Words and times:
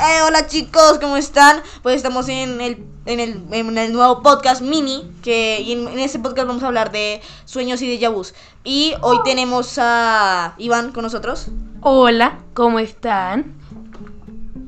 Eh, 0.00 0.22
hola 0.26 0.46
chicos, 0.46 0.98
¿cómo 0.98 1.16
están? 1.18 1.60
Pues 1.82 1.96
estamos 1.96 2.26
en 2.30 2.60
el, 2.62 2.86
en 3.04 3.20
el, 3.20 3.44
en 3.52 3.76
el 3.76 3.92
nuevo 3.92 4.22
podcast 4.22 4.62
mini, 4.62 5.12
que 5.22 5.60
y 5.60 5.72
en, 5.72 5.88
en 5.88 5.98
este 5.98 6.18
podcast 6.18 6.48
vamos 6.48 6.62
a 6.62 6.68
hablar 6.68 6.90
de 6.90 7.20
sueños 7.44 7.82
y 7.82 7.98
de 7.98 8.08
vus. 8.08 8.34
Y 8.64 8.94
hoy 9.02 9.18
tenemos 9.24 9.74
a 9.78 10.54
Iván 10.56 10.92
con 10.92 11.02
nosotros, 11.02 11.48
Hola, 11.82 12.38
¿cómo 12.54 12.78
están? 12.78 13.54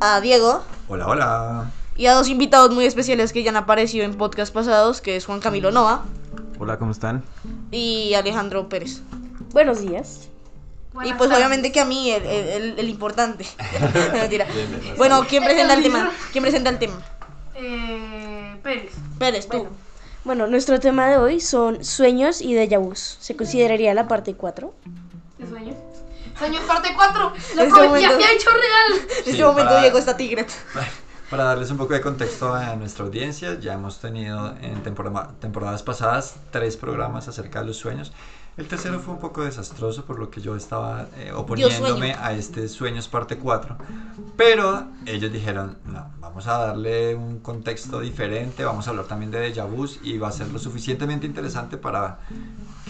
a 0.01 0.21
Diego 0.21 0.63
Hola, 0.89 1.07
hola. 1.07 1.71
y 1.97 2.07
a 2.07 2.13
dos 2.15 2.29
invitados 2.29 2.71
muy 2.75 2.85
especiales 2.85 3.33
que 3.33 3.43
ya 3.43 3.51
han 3.51 3.57
aparecido 3.57 4.05
en 4.05 4.17
podcast 4.17 4.53
pasados, 4.53 5.01
que 5.01 5.17
es 5.17 5.25
Juan 5.25 5.41
Camilo 5.41 5.71
Nova 5.71 6.05
Hola, 6.59 6.79
¿cómo 6.79 6.91
están? 6.91 7.25
y 7.71 8.13
Alejandro 8.15 8.69
Pérez. 8.69 9.01
Buenos 9.53 9.81
días. 9.81 10.29
Y 11.05 11.13
pues 11.15 11.31
obviamente 11.31 11.73
que 11.73 11.81
a 11.81 11.85
mí 11.85 12.11
el, 12.11 12.25
el- 12.25 12.49
el- 12.49 12.79
el 12.79 12.89
importante. 12.89 13.47
Mentira. 14.13 14.47
Bueno, 14.97 15.25
¿quién 15.29 15.43
presenta 15.45 15.75
el 15.75 15.83
tema? 15.83 16.11
¿Quién 16.33 16.43
presenta 16.43 16.71
el 16.71 16.79
tema? 16.79 17.01
Eh, 17.55 18.57
Pérez. 18.63 18.93
Pérez, 19.19 19.49
tú. 19.49 19.69
Bueno, 20.25 20.47
nuestro 20.47 20.79
tema 20.79 21.09
de 21.09 21.19
hoy 21.19 21.41
son 21.41 21.85
sueños 21.85 22.41
y 22.41 22.55
déjà 22.55 22.79
vus. 22.79 23.17
Se 23.21 23.35
consideraría 23.37 23.93
la 23.95 24.07
parte 24.07 24.35
4. 24.35 24.73
¿Qué 25.39 25.47
sueño? 25.47 25.75
Sueños 26.39 26.63
parte 26.65 26.91
4. 26.95 27.33
Este 27.37 27.55
Lo 27.57 27.63
prometí, 27.69 27.87
momento- 27.89 28.15
había 28.15 28.33
hecho 28.33 28.51
real. 28.51 29.09
En 29.19 29.25
Sí, 29.25 29.31
este 29.31 29.45
momento 29.45 29.71
para- 29.71 29.83
llegó 29.83 29.99
esta 29.99 30.17
tigre. 30.17 30.47
Para 31.29 31.45
darles 31.45 31.71
un 31.71 31.79
poco 31.79 31.95
de 31.95 32.01
contexto 32.03 32.55
a 32.55 32.77
nuestra 32.77 33.05
audiencia, 33.07 33.59
ya 33.59 33.73
hemos 33.73 33.99
tenido 34.01 34.55
en 34.61 34.83
temporada- 34.83 35.31
temporadas 35.41 35.83
pasadas 35.83 36.35
tres 36.51 36.77
programas 36.77 37.27
acerca 37.27 37.61
de 37.61 37.67
los 37.67 37.79
sueños. 37.79 38.13
El 38.59 38.69
tercero 38.69 39.01
fue 39.01 39.15
un 39.15 39.21
poco 39.21 39.43
desastroso, 39.45 40.05
por 40.05 40.19
lo 40.19 40.29
que 40.31 40.43
yo 40.43 40.55
estaba 40.55 41.07
eh, 41.17 41.33
oponiéndome 41.35 42.13
a 42.13 42.35
este 42.35 42.69
Sueños 42.69 43.09
parte 43.09 43.39
4. 43.39 43.79
Pero 44.37 44.89
ellos 45.07 45.33
dijeron, 45.33 45.79
no, 45.87 46.11
vamos 46.21 46.47
a 46.47 46.59
darle 46.59 47.15
un 47.15 47.39
contexto 47.41 48.01
diferente, 48.01 48.63
vamos 48.63 48.87
a 48.87 48.91
hablar 48.91 49.07
también 49.07 49.31
de 49.31 49.39
déjà 49.55 49.65
vus 49.67 49.99
y 50.03 50.19
va 50.19 50.29
a 50.29 50.33
ser 50.33 50.49
lo 50.49 50.59
suficientemente 50.59 51.27
interesante 51.27 51.79
para 51.79 52.19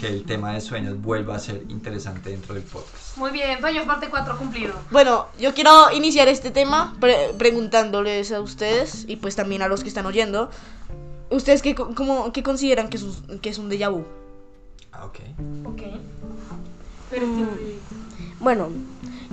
que 0.00 0.08
el 0.08 0.24
tema 0.24 0.52
de 0.52 0.60
sueños 0.60 1.00
vuelva 1.00 1.36
a 1.36 1.38
ser 1.38 1.62
interesante 1.68 2.30
dentro 2.30 2.54
del 2.54 2.64
podcast. 2.64 3.16
Muy 3.16 3.30
bien, 3.30 3.60
sueños 3.60 3.84
parte 3.86 4.08
4 4.10 4.36
cumplido. 4.38 4.74
Bueno, 4.90 5.28
yo 5.38 5.54
quiero 5.54 5.92
iniciar 5.92 6.26
este 6.26 6.50
tema 6.50 6.96
pre- 6.98 7.34
preguntándoles 7.38 8.32
a 8.32 8.40
ustedes 8.40 9.04
y 9.06 9.14
pues 9.14 9.36
también 9.36 9.62
a 9.62 9.68
los 9.68 9.82
que 9.84 9.88
están 9.88 10.06
oyendo. 10.06 10.50
¿Ustedes 11.30 11.62
qué, 11.62 11.76
cómo- 11.76 12.32
qué 12.32 12.42
consideran 12.42 12.88
que 12.88 12.96
es, 12.96 13.04
un, 13.04 13.38
que 13.38 13.48
es 13.50 13.58
un 13.58 13.70
déjà 13.70 13.88
vu? 13.92 14.04
Ah, 14.92 15.06
ok. 15.06 15.18
Ok. 15.64 15.82
Pero 17.10 17.26
Bueno, 18.40 18.68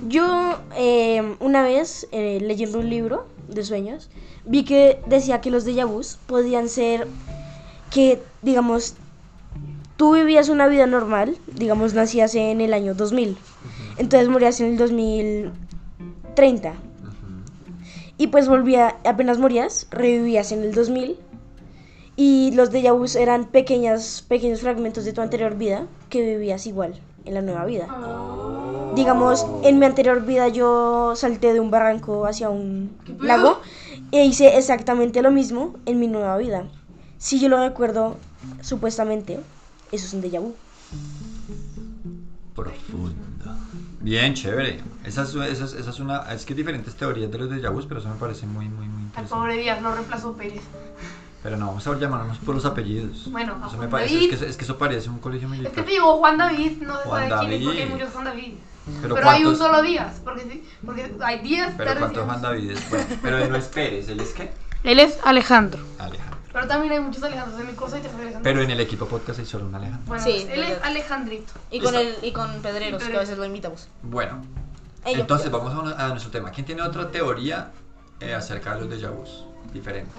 yo 0.08 0.58
eh, 0.76 1.36
una 1.40 1.62
vez 1.62 2.06
eh, 2.12 2.38
leyendo 2.40 2.78
un 2.78 2.90
libro 2.90 3.26
de 3.48 3.64
sueños, 3.64 4.08
vi 4.44 4.64
que 4.64 5.00
decía 5.06 5.40
que 5.40 5.50
los 5.50 5.66
déjà 5.66 5.86
vus 5.86 6.18
podían 6.26 6.68
ser 6.68 7.06
que, 7.90 8.22
digamos, 8.42 8.94
tú 9.96 10.14
vivías 10.14 10.48
una 10.48 10.66
vida 10.68 10.86
normal, 10.86 11.38
digamos, 11.46 11.94
nacías 11.94 12.34
en 12.34 12.60
el 12.60 12.72
año 12.72 12.94
2000, 12.94 13.36
entonces 13.98 14.28
morías 14.28 14.60
en 14.60 14.68
el 14.68 14.76
2030. 14.76 16.70
Ujú. 16.70 16.76
Y 18.16 18.28
pues 18.28 18.48
volvía, 18.48 18.96
apenas 19.04 19.38
morías, 19.38 19.86
revivías 19.90 20.52
en 20.52 20.62
el 20.62 20.72
2000. 20.74 21.16
Y 22.20 22.50
los 22.52 22.70
déjà 22.70 22.92
vus 22.92 23.16
eran 23.16 23.46
pequeñas, 23.46 24.22
pequeños 24.28 24.60
fragmentos 24.60 25.06
de 25.06 25.14
tu 25.14 25.22
anterior 25.22 25.56
vida 25.56 25.86
que 26.10 26.20
vivías 26.20 26.66
igual 26.66 27.00
en 27.24 27.32
la 27.32 27.40
nueva 27.40 27.64
vida. 27.64 27.86
Digamos, 28.94 29.46
en 29.62 29.78
mi 29.78 29.86
anterior 29.86 30.20
vida 30.26 30.48
yo 30.48 31.16
salté 31.16 31.54
de 31.54 31.60
un 31.60 31.70
barranco 31.70 32.26
hacia 32.26 32.50
un 32.50 32.90
lago 33.20 33.62
e 34.12 34.26
hice 34.26 34.58
exactamente 34.58 35.22
lo 35.22 35.30
mismo 35.30 35.76
en 35.86 35.98
mi 35.98 36.08
nueva 36.08 36.36
vida. 36.36 36.64
Si 37.16 37.40
yo 37.40 37.48
lo 37.48 37.56
recuerdo, 37.56 38.18
supuestamente, 38.60 39.40
eso 39.90 40.04
es 40.04 40.12
un 40.12 40.20
déjà 40.20 40.40
vu. 40.40 40.52
Profundo. 42.54 43.14
Bien, 44.02 44.34
chévere. 44.34 44.80
Esa 45.04 45.22
es, 45.22 45.34
esa 45.34 45.64
es, 45.64 45.72
esa 45.72 45.88
es 45.88 46.00
una. 46.00 46.30
Es 46.34 46.44
que 46.44 46.52
hay 46.52 46.58
diferentes 46.58 46.94
teorías 46.96 47.30
de 47.30 47.38
los 47.38 47.48
déjà 47.48 47.70
vus, 47.72 47.86
pero 47.86 48.00
eso 48.00 48.10
me 48.10 48.16
parece 48.16 48.46
muy, 48.46 48.68
muy, 48.68 48.88
muy 48.88 49.04
Al 49.04 49.06
interesante. 49.06 49.34
pobre 49.34 49.56
Díaz 49.56 49.80
lo 49.80 49.94
reemplazó 49.94 50.34
Pérez. 50.34 50.60
Pero 51.42 51.56
no, 51.56 51.68
vamos 51.68 51.86
a 51.86 51.94
llamarnos 51.98 52.38
por 52.38 52.54
los 52.54 52.64
apellidos. 52.66 53.30
Bueno, 53.30 53.54
a 53.62 53.66
eso 53.66 53.72
me 53.72 53.78
Juan 53.78 53.90
parece. 53.90 54.14
David. 54.14 54.32
Es 54.34 54.38
que, 54.40 54.46
es 54.50 54.56
que 54.58 54.64
eso 54.64 54.76
parece 54.78 55.08
un 55.08 55.18
colegio 55.20 55.48
Es 55.48 55.52
que 55.54 55.58
militar. 55.62 55.84
te 55.84 55.90
digo, 55.90 56.18
Juan 56.18 56.36
David 56.36 56.82
no 56.82 56.96
se 56.98 57.02
Juan 57.08 57.28
sabe 57.30 57.40
quién 57.48 57.52
es 57.60 57.64
porque 57.66 57.78
hay 57.82 57.88
David. 57.88 57.92
muchos 58.00 58.12
Juan 58.12 58.24
David. 58.24 58.52
Pero, 59.02 59.14
Pero, 59.14 59.30
hay 59.30 59.38
un 59.38 59.44
¿cuántos- 59.56 59.66
solo 59.66 59.82
Díaz, 59.82 60.20
porque, 60.24 60.42
sí, 60.42 60.64
porque 60.84 61.14
hay 61.22 61.38
Díaz. 61.40 61.74
Pero 61.76 61.88
Pérez, 61.90 61.98
¿cuántos. 61.98 62.24
Juan 62.24 62.42
David 62.42 62.70
es? 62.72 62.90
Bueno, 62.90 63.06
pero 63.22 63.38
él 63.38 63.48
no 63.50 63.56
es 63.56 63.64
Pérez, 63.68 64.08
¿él 64.08 64.20
es 64.20 64.30
qué? 64.32 64.50
Él 64.84 64.98
es 65.00 65.18
Alejandro. 65.24 65.82
Alejandro. 65.98 66.38
Pero 66.52 66.66
también 66.66 66.92
hay 66.94 67.00
muchos 67.00 67.22
Alejandros 67.22 67.60
en 67.60 67.66
mi 67.68 67.72
cosa 67.74 67.98
y 67.98 68.00
tres 68.00 68.12
Alejandros. 68.14 68.42
Pero 68.42 68.62
en 68.62 68.70
el 68.70 68.80
equipo 68.80 69.06
podcast 69.06 69.38
hay 69.38 69.46
solo 69.46 69.66
un 69.66 69.74
Alejandro. 69.74 70.02
Bueno, 70.06 70.24
Sí, 70.24 70.46
él 70.50 70.62
es. 70.64 70.82
Alejandrito. 70.82 71.52
Y 71.70 71.80
con, 71.80 71.94
el, 71.94 72.16
y 72.22 72.32
con 72.32 72.50
Pedreros, 72.60 73.02
que 73.02 73.16
a 73.16 73.20
veces 73.20 73.38
lo 73.38 73.44
imitamos. 73.44 73.88
Bueno, 74.02 74.42
Ellos. 75.04 75.20
entonces 75.20 75.50
vamos 75.50 75.94
a, 75.96 76.04
a 76.06 76.08
nuestro 76.08 76.30
tema. 76.32 76.50
¿Quién 76.50 76.66
tiene 76.66 76.82
otra 76.82 77.10
teoría 77.10 77.70
eh, 78.18 78.34
acerca 78.34 78.74
de 78.74 78.80
los 78.80 78.90
déjà 78.90 79.10
vus? 79.14 79.44
Diferente. 79.72 80.10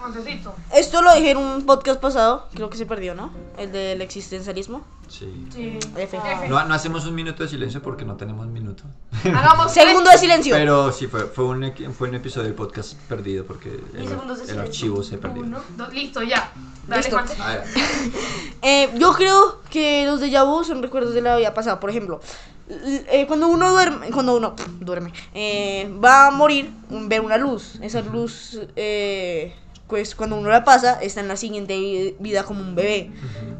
Esto 0.74 1.02
lo 1.02 1.14
dije 1.14 1.32
en 1.32 1.38
un 1.38 1.66
podcast 1.66 2.00
pasado, 2.00 2.48
creo 2.54 2.70
que 2.70 2.78
se 2.78 2.86
perdió, 2.86 3.16
¿no? 3.16 3.32
El 3.58 3.72
del 3.72 4.02
existencialismo. 4.02 4.86
Sí. 5.10 5.48
Sí. 5.54 5.78
F. 5.98 6.18
F. 6.18 6.48
No, 6.48 6.64
no 6.66 6.74
hacemos 6.74 7.06
un 7.06 7.16
minuto 7.16 7.44
de 7.44 7.50
silencio 7.50 7.82
porque 7.82 8.06
no 8.06 8.16
tenemos 8.16 8.48
minuto. 8.48 8.84
Hagamos 9.26 9.74
Segundo 9.74 10.10
de 10.10 10.18
silencio. 10.18 10.56
Pero 10.56 10.92
sí, 10.94 11.08
fue, 11.08 11.26
fue, 11.26 11.46
un, 11.46 11.74
fue 11.94 12.08
un 12.08 12.16
episodio 12.16 12.46
del 12.46 12.56
podcast 12.56 12.94
perdido 13.10 13.44
porque 13.44 13.78
el, 13.94 14.08
de 14.48 14.60
archivo 14.60 15.04
se 15.04 15.18
perdió. 15.18 15.44
Uno, 15.44 15.60
dos, 15.76 15.94
listo, 15.94 16.24
ya. 16.24 16.52
Dale, 16.88 17.02
Listo. 17.02 17.18
Juan. 17.18 17.42
A 17.42 17.48
ver, 17.56 17.64
Eh, 18.64 18.90
yo 19.00 19.12
creo 19.14 19.62
que 19.72 20.06
los 20.06 20.22
déjà 20.22 20.46
vu 20.46 20.64
son 20.64 20.84
recuerdos 20.84 21.16
de 21.16 21.22
la 21.22 21.36
vida 21.36 21.54
pasada. 21.54 21.80
Por 21.80 21.90
ejemplo, 21.90 22.22
eh, 22.70 23.26
cuando 23.28 23.48
uno 23.48 23.72
duerme, 23.72 24.10
cuando 24.12 24.36
uno 24.38 24.56
pff, 24.56 24.68
duerme, 24.80 25.12
eh, 25.34 25.90
va 26.04 26.28
a 26.28 26.32
morir, 26.32 26.72
ve 26.90 27.20
una 27.20 27.38
luz. 27.38 27.80
Esa 27.82 28.02
luz, 28.02 28.60
eh, 28.76 29.54
pues 29.88 30.16
cuando 30.16 30.38
uno 30.38 30.50
la 30.50 30.64
pasa, 30.64 31.02
está 31.02 31.20
en 31.22 31.28
la 31.28 31.36
siguiente 31.38 31.78
vi- 31.78 32.16
vida 32.20 32.44
como 32.44 32.62
un 32.62 32.76
bebé. 32.76 33.12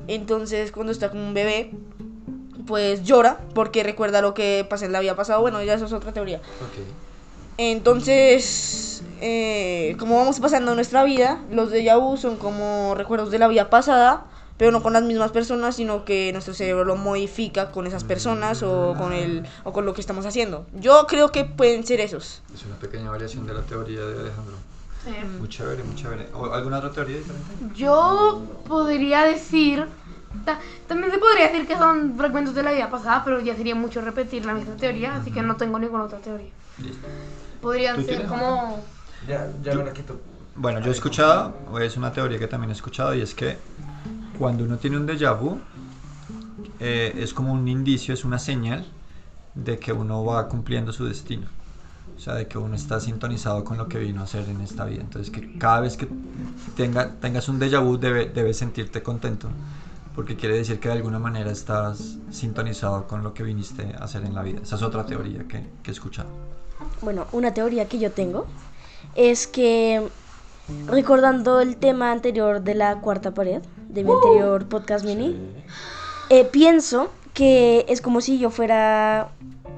Entonces, 0.08 0.72
cuando 0.72 0.92
está 0.92 1.10
como 1.10 1.24
un 1.28 1.34
bebé, 1.34 1.72
pues 2.68 3.04
llora 3.04 3.40
porque 3.54 3.84
recuerda 3.84 4.22
lo 4.22 4.34
que 4.34 4.66
pasa 4.70 4.86
en 4.86 4.92
la 4.94 5.00
vida 5.02 5.16
pasada. 5.16 5.40
Bueno, 5.40 5.62
ya 5.64 5.74
eso 5.74 5.86
es 5.86 5.94
otra 5.94 6.14
teoría. 6.14 6.38
ok. 6.38 6.86
Entonces, 7.58 9.04
eh, 9.22 9.96
como 10.00 10.18
vamos 10.18 10.40
pasando 10.40 10.74
nuestra 10.76 11.04
vida, 11.04 11.42
los 11.52 11.72
déjà 11.72 11.98
vu 12.00 12.18
son 12.18 12.38
como 12.38 12.96
recuerdos 12.96 13.30
de 13.32 13.40
la 13.40 13.48
vida 13.48 13.70
pasada, 13.70 14.26
pero 14.62 14.72
no 14.72 14.84
con 14.84 14.94
las 14.94 15.02
mismas 15.02 15.32
personas, 15.32 15.76
sino 15.78 16.06
que 16.06 16.32
nuestro 16.34 16.54
cerebro 16.54 16.86
lo 16.86 16.96
modifica 16.96 17.72
con 17.72 17.88
esas 17.88 18.04
personas 18.04 18.62
o 18.62 18.94
con 18.96 19.12
el 19.12 19.44
o 19.64 19.74
con 19.74 19.88
lo 19.88 19.96
que 19.96 20.02
estamos 20.02 20.24
haciendo. 20.28 20.68
Yo 20.80 21.08
creo 21.08 21.32
que 21.32 21.46
pueden 21.46 21.84
ser 21.84 22.00
esos. 22.00 22.44
Es 22.54 22.64
una 22.66 22.76
pequeña 22.76 23.10
variación 23.10 23.48
de 23.48 23.56
la 23.56 23.62
teoría 23.64 24.02
de 24.02 24.20
Alejandro. 24.20 24.54
Sí. 25.04 25.10
Muy 25.40 25.50
chévere, 25.50 25.84
muy 25.84 25.96
chévere. 25.96 26.28
¿O 26.36 26.46
¿Alguna 26.54 26.78
otra 26.78 26.92
teoría 26.92 27.18
diferente? 27.18 27.50
Yo 27.74 28.44
podría 28.68 29.24
decir. 29.24 29.88
ta- 30.46 30.60
también 30.88 31.12
se 31.12 31.18
podría 31.18 31.48
decir 31.48 31.66
que 31.66 31.76
son 31.76 32.14
fragmentos 32.16 32.54
de 32.54 32.62
la 32.62 32.72
vida 32.72 32.88
pasada, 32.92 33.24
pero 33.26 33.40
ya 33.40 33.56
sería 33.56 33.74
mucho 33.74 34.00
repetir 34.02 34.46
la 34.46 34.54
misma 34.54 34.76
teoría, 34.76 35.16
así 35.16 35.32
que 35.32 35.42
no 35.42 35.56
tengo 35.56 35.80
ninguna 35.80 36.04
otra 36.04 36.20
teoría. 36.20 36.52
Listo. 36.78 37.08
Podrían 37.64 37.96
¿Tú 37.96 38.02
ser 38.04 38.10
tienes 38.18 38.28
como. 38.32 38.80
Ya, 39.28 39.50
ya 39.64 39.74
me 39.74 39.86
la 39.86 39.92
quito. 39.94 40.20
Bueno, 40.56 40.82
yo 40.82 40.90
he 40.90 40.94
escuchado, 40.94 41.52
es 41.82 41.98
una 41.98 42.14
teoría 42.14 42.38
que 42.38 42.46
también 42.48 42.70
he 42.70 42.74
escuchado, 42.74 43.16
y 43.16 43.22
es 43.22 43.34
que 43.34 43.58
cuando 44.42 44.64
uno 44.64 44.80
tiene 44.80 44.98
un 44.98 45.06
déjà 45.06 45.34
vu, 45.40 45.60
eh, 46.80 47.14
es 47.16 47.32
como 47.32 47.54
un 47.54 47.68
indicio, 47.68 48.12
es 48.12 48.26
una 48.26 48.40
señal 48.40 48.84
de 49.54 49.78
que 49.78 49.94
uno 49.94 50.26
va 50.26 50.48
cumpliendo 50.48 50.92
su 50.92 51.06
destino. 51.06 51.46
O 52.18 52.20
sea, 52.20 52.34
de 52.34 52.48
que 52.48 52.58
uno 52.58 52.76
está 52.76 53.00
sintonizado 53.00 53.64
con 53.64 53.78
lo 53.78 53.88
que 53.88 54.00
vino 54.00 54.22
a 54.22 54.24
hacer 54.24 54.50
en 54.50 54.62
esta 54.62 54.86
vida. 54.86 55.02
Entonces, 55.02 55.30
que 55.32 55.60
cada 55.60 55.82
vez 55.82 55.96
que 55.96 56.08
tenga, 56.76 57.12
tengas 57.20 57.50
un 57.50 57.60
déjà 57.60 57.80
vu, 57.84 58.00
debe- 58.00 58.32
debes 58.34 58.58
sentirte 58.58 59.04
contento. 59.04 59.48
Porque 60.16 60.36
quiere 60.36 60.58
decir 60.58 60.80
que 60.80 60.90
de 60.90 60.96
alguna 60.96 61.20
manera 61.20 61.52
estás 61.52 62.18
sintonizado 62.32 63.08
con 63.08 63.22
lo 63.22 63.36
que 63.36 63.44
viniste 63.44 63.94
a 63.96 64.06
hacer 64.06 64.24
en 64.26 64.34
la 64.34 64.42
vida. 64.42 64.60
Esa 64.64 64.76
es 64.76 64.82
otra 64.82 65.06
teoría 65.06 65.44
que, 65.48 65.64
que 65.84 65.92
he 65.92 65.94
escuchado. 65.94 66.30
Bueno, 67.02 67.28
una 67.32 67.54
teoría 67.54 67.88
que 67.88 68.00
yo 68.00 68.12
tengo 68.12 68.48
es 69.16 69.46
que, 69.46 70.10
recordando 70.88 71.60
el 71.60 71.78
tema 71.78 72.12
anterior 72.12 72.62
de 72.62 72.76
la 72.76 73.00
cuarta 73.02 73.34
pared, 73.34 73.62
de 73.90 74.04
mi 74.04 74.12
anterior 74.12 74.66
podcast 74.68 75.06
mini, 75.06 75.36
eh, 76.30 76.46
pienso 76.46 77.12
que 77.34 77.86
es 77.90 78.02
como 78.02 78.22
si 78.22 78.40
yo 78.40 78.50
fuera 78.50 79.30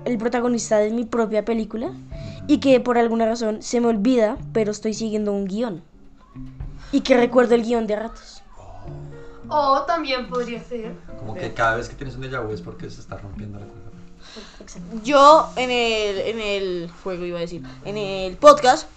el 0.06 0.18
protagonista 0.18 0.78
de 0.78 0.92
mi 0.92 1.06
propia 1.06 1.46
película 1.46 1.92
y 2.48 2.60
que 2.60 2.80
por 2.80 2.98
alguna 2.98 3.26
razón 3.26 3.62
se 3.62 3.80
me 3.80 3.88
olvida, 3.88 4.38
pero 4.52 4.72
estoy 4.72 4.94
siguiendo 4.94 5.32
un 5.32 5.46
guion. 5.46 5.84
Y 6.92 7.02
que 7.02 7.18
recuerdo 7.18 7.56
el 7.56 7.64
guion 7.64 7.88
de 7.88 7.96
ratos. 7.96 8.42
O 9.48 9.82
también 9.84 10.30
podría 10.30 10.64
ser. 10.64 10.94
Como 11.20 11.36
que 11.36 11.54
cada 11.54 11.76
vez 11.76 11.90
que 11.90 11.96
tienes 11.96 12.16
un 12.16 12.24
déjà 12.24 12.46
vu 12.46 12.54
es 12.54 12.62
porque 12.62 12.90
se 12.90 13.02
está 13.02 13.18
rompiendo 13.18 13.60
la 13.60 13.66
cuerda. 13.66 13.84
Yo 15.04 15.50
en 15.56 15.70
el, 15.70 16.18
en 16.20 16.40
el 16.40 16.92
juego 17.04 17.26
iba 17.26 17.38
a 17.38 17.42
decir, 17.42 17.62
en 17.86 17.98
el 17.98 18.38
podcast 18.38 18.88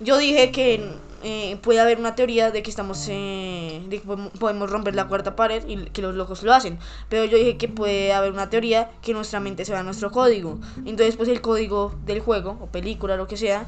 yo 0.00 0.18
dije 0.18 0.50
que 0.50 0.94
eh, 1.26 1.58
puede 1.62 1.80
haber 1.80 1.98
una 1.98 2.14
teoría 2.14 2.50
de 2.50 2.62
que 2.62 2.68
estamos 2.70 3.06
eh, 3.10 3.82
de 3.88 4.00
que 4.00 4.06
podemos- 4.06 4.70
romper 4.70 4.94
la 4.94 5.08
cuarta 5.08 5.34
pared 5.34 5.66
y 5.66 5.86
que 5.86 6.02
los 6.02 6.14
locos 6.14 6.42
lo 6.42 6.52
hacen. 6.52 6.78
Pero 7.08 7.24
yo 7.24 7.38
dije 7.38 7.56
que 7.56 7.66
puede 7.66 8.12
haber 8.12 8.30
una 8.32 8.50
teoría 8.50 8.90
que 9.02 9.14
nuestra 9.14 9.40
mente 9.40 9.64
sea 9.64 9.82
nuestro 9.82 10.10
código. 10.10 10.58
Entonces 10.84 11.16
pues 11.16 11.28
el 11.30 11.40
código 11.40 11.94
del 12.04 12.20
juego 12.20 12.58
o 12.60 12.66
película 12.66 13.16
lo 13.16 13.26
que 13.26 13.36
sea 13.38 13.66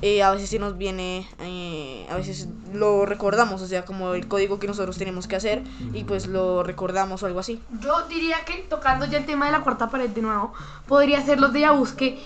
eh, 0.00 0.22
a 0.22 0.30
veces 0.32 0.50
se 0.50 0.58
nos 0.58 0.76
viene 0.78 1.28
eh, 1.40 2.06
a 2.10 2.16
veces 2.16 2.48
lo 2.72 3.06
recordamos 3.06 3.62
o 3.62 3.66
sea 3.68 3.84
como 3.84 4.14
el 4.14 4.26
código 4.26 4.58
que 4.58 4.66
nosotros 4.66 4.98
tenemos 4.98 5.28
que 5.28 5.36
hacer 5.36 5.62
y 5.94 6.02
pues 6.04 6.26
lo 6.26 6.62
recordamos 6.62 7.22
o 7.22 7.26
algo 7.26 7.40
así. 7.40 7.60
Yo 7.80 8.06
diría 8.08 8.36
que 8.44 8.64
tocando 8.68 9.06
ya 9.06 9.18
el 9.18 9.26
tema 9.26 9.46
de 9.46 9.52
la 9.52 9.62
cuarta 9.62 9.90
pared 9.90 10.08
de 10.10 10.22
nuevo, 10.22 10.52
podría 10.88 11.20
ser 11.24 11.40
los 11.40 11.52
de 11.52 11.68
vus 11.70 11.92
que 11.92 12.18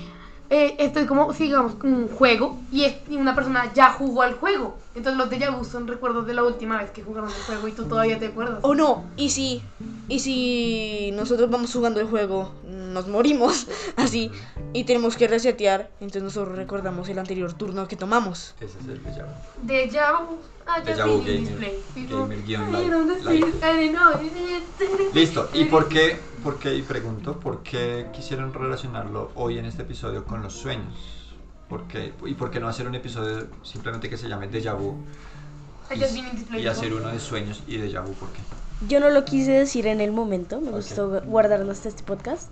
eh, 0.51 0.77
estoy 0.79 1.07
como, 1.07 1.33
digamos, 1.33 1.75
un 1.83 2.09
juego 2.09 2.59
es- 2.85 2.97
y 3.09 3.17
una 3.17 3.35
persona 3.35 3.73
ya 3.75 3.91
jugó 3.93 4.23
al 4.23 4.35
juego. 4.35 4.77
Entonces 4.97 5.19
los 5.19 5.29
de 5.29 5.51
vus 5.51 5.69
son 5.69 5.87
recuerdos 5.87 6.27
de 6.27 6.33
la 6.33 6.43
última 6.43 6.79
vez 6.79 6.91
que 6.91 7.03
jugaron 7.03 7.29
el 7.29 7.43
juego 7.43 7.69
y 7.69 7.73
tú 7.73 7.85
todavía 7.85 8.19
te 8.19 8.29
acuerdas. 8.29 8.61
O 8.63 8.75
no, 8.75 9.05
y 9.15 9.29
si, 9.29 9.63
y 10.09 10.21
si 10.21 11.11
nosotros 11.13 11.51
vamos 11.51 11.71
jugando 11.71 12.01
el 12.01 12.07
juego, 12.07 12.55
nos 12.65 13.07
morimos 13.07 13.67
así 13.97 14.31
y 14.73 14.85
tenemos 14.85 15.17
que 15.17 15.29
resetear, 15.29 15.91
entonces 16.01 16.23
nosotros 16.23 16.57
recordamos 16.57 17.11
el 17.11 17.19
anterior 17.19 17.53
turno 17.53 17.87
que 17.87 17.97
tomamos. 17.97 18.55
Ese 18.59 18.79
es 18.79 18.89
el 18.89 19.05
déjà 19.05 19.27
vu. 19.27 19.67
Deja 19.67 20.21
vu. 20.23 20.39
Ah, 20.67 20.83
ya 20.83 20.97
gamer. 20.97 21.25
display. 21.25 21.79
Gamer 22.09 22.43
guion 22.45 22.73
don't 22.73 23.11
know. 23.93 25.13
Listo. 25.13 25.51
¿Y 25.53 25.67
por 25.67 25.89
qué, 25.89 26.19
por 26.43 26.59
qué, 26.59 26.75
y 26.75 26.81
pregunto, 26.81 27.39
por 27.39 27.63
qué 27.63 28.07
quisieron 28.15 28.55
relacionarlo 28.55 29.31
hoy 29.35 29.59
en 29.59 29.67
este 29.67 29.83
episodio 29.83 30.25
con 30.25 30.43
los 30.43 30.55
sueños? 30.55 30.95
¿Por 31.69 31.85
qué? 31.89 32.13
¿Y 32.27 32.35
por 32.35 32.51
qué 32.51 32.61
no 32.61 32.69
hacer 32.69 32.87
un 32.87 32.95
episodio 32.95 33.49
simplemente 33.63 34.09
que 34.09 34.17
se 34.17 34.29
llame 34.29 34.49
Déjà 34.51 34.75
Vu 34.79 34.97
display. 35.91 36.63
y 36.63 36.67
hacer 36.67 36.93
uno 36.95 37.09
de 37.09 37.19
sueños 37.21 37.63
y 37.67 37.77
Déjà 37.79 38.03
Vu? 38.05 38.13
¿Por 38.15 38.29
qué? 38.31 38.41
Yo 38.89 39.01
no 39.01 39.09
lo 39.11 39.25
quise 39.25 39.53
decir 39.53 39.87
en 39.87 40.01
el 40.01 40.13
momento, 40.13 40.61
me 40.61 40.69
Ok. 40.69 40.77
gustó 40.77 41.21
guardarlo 41.23 41.73
hasta 41.73 41.89
este 41.89 42.03
podcast. 42.03 42.51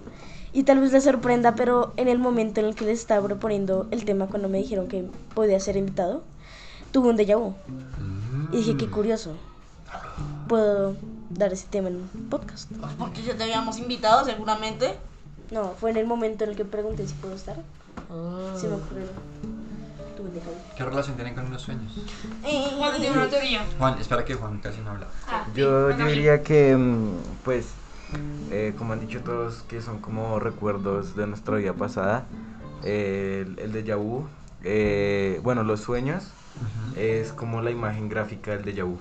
Y 0.53 0.63
tal 0.63 0.81
vez 0.81 0.93
les 0.93 1.05
sorprenda, 1.05 1.55
pero 1.55 1.93
en 1.97 2.09
el 2.09 2.19
momento 2.19 2.61
en 2.61 2.67
el 2.67 2.75
que 2.75 2.85
les 2.85 3.01
estaba 3.01 3.27
proponiendo 3.27 3.89
el 3.91 4.05
tema, 4.05 4.27
cuando 4.29 4.49
me 4.49 4.59
dijeron 4.59 4.87
que 4.89 5.05
podía 5.35 5.59
ser 5.61 5.77
invitado, 5.77 6.23
tuve 6.93 7.09
un 7.11 7.17
déjà 7.19 7.37
vu. 7.39 7.55
Y 8.53 8.59
dije, 8.59 8.77
qué 8.77 8.87
curioso. 8.89 9.35
Puedo 10.49 10.97
dar 11.31 11.53
ese 11.53 11.67
tema 11.69 11.89
en 11.89 11.97
un 11.97 12.29
podcast. 12.31 12.71
Porque 12.99 13.23
ya 13.23 13.37
te 13.37 13.43
habíamos 13.43 13.79
invitado 13.79 14.25
seguramente. 14.25 14.95
No, 15.51 15.73
fue 15.81 15.91
en 15.91 15.97
el 15.97 16.07
momento 16.07 16.45
en 16.45 16.51
el 16.51 16.57
que 16.57 16.65
pregunté 16.65 17.07
si 17.07 17.15
puedo 17.15 17.35
estar. 17.35 17.57
Se 18.57 18.69
me 18.69 18.75
ocurrió. 18.75 19.07
¿Qué 20.77 20.85
relación 20.85 21.17
tienen 21.17 21.35
con 21.35 21.51
los 21.51 21.63
sueños? 21.63 21.93
Eh, 22.45 22.65
Juan 22.77 22.97
tiene 23.01 23.17
una 23.17 23.29
teoría. 23.29 23.65
Juan, 23.79 23.99
espera 23.99 24.25
que 24.25 24.35
Juan 24.35 24.59
casi 24.59 24.81
no 24.81 24.91
habla. 24.91 25.07
Ah, 25.29 25.45
sí, 25.47 25.61
Yo, 25.61 25.87
venga, 25.87 26.05
yo 26.05 26.11
diría 26.11 26.43
que, 26.43 26.77
mm, 26.77 27.09
pues, 27.45 27.67
eh, 28.51 28.75
como 28.77 28.93
han 28.95 29.01
dicho 29.01 29.21
todos, 29.21 29.63
que 29.69 29.81
son 29.83 29.99
como 30.01 30.39
recuerdos 30.41 31.15
de 31.17 31.27
nuestra 31.27 31.57
vida 31.57 31.73
pasada. 31.75 32.25
eh, 32.87 33.45
el, 33.47 33.59
el 33.59 33.73
déjà 33.73 33.97
vu, 33.97 34.27
eh, 34.63 35.41
bueno, 35.43 35.63
los 35.63 35.81
sueños, 35.81 36.25
es 36.97 37.33
como 37.33 37.63
la 37.63 37.71
imagen 37.71 38.09
gráfica 38.09 38.57
del 38.57 38.65
déjà 38.65 38.85
vu. 38.85 38.99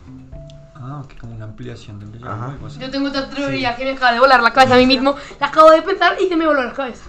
Ah, 0.75 1.01
ok, 1.03 1.13
como 1.19 1.35
una 1.35 1.45
ampliación 1.45 1.99
del 1.99 2.11
déjà 2.11 2.57
vu. 2.59 2.67
Yo 2.79 2.89
tengo 2.91 3.09
otra 3.09 3.29
teoría 3.29 3.75
que 3.75 3.83
me 3.85 3.91
acaba 3.91 4.13
de 4.13 4.19
volar 4.19 4.41
la 4.41 4.51
cabeza 4.53 4.75
a 4.75 4.77
mí 4.77 4.85
mismo. 4.88 5.15
La 5.39 5.47
acabo 5.47 5.71
de 5.71 5.81
pensar 5.81 6.15
y 6.21 6.27
se 6.29 6.35
me 6.38 6.45
voló 6.45 6.63
la 6.63 6.73
cabeza. 6.73 7.06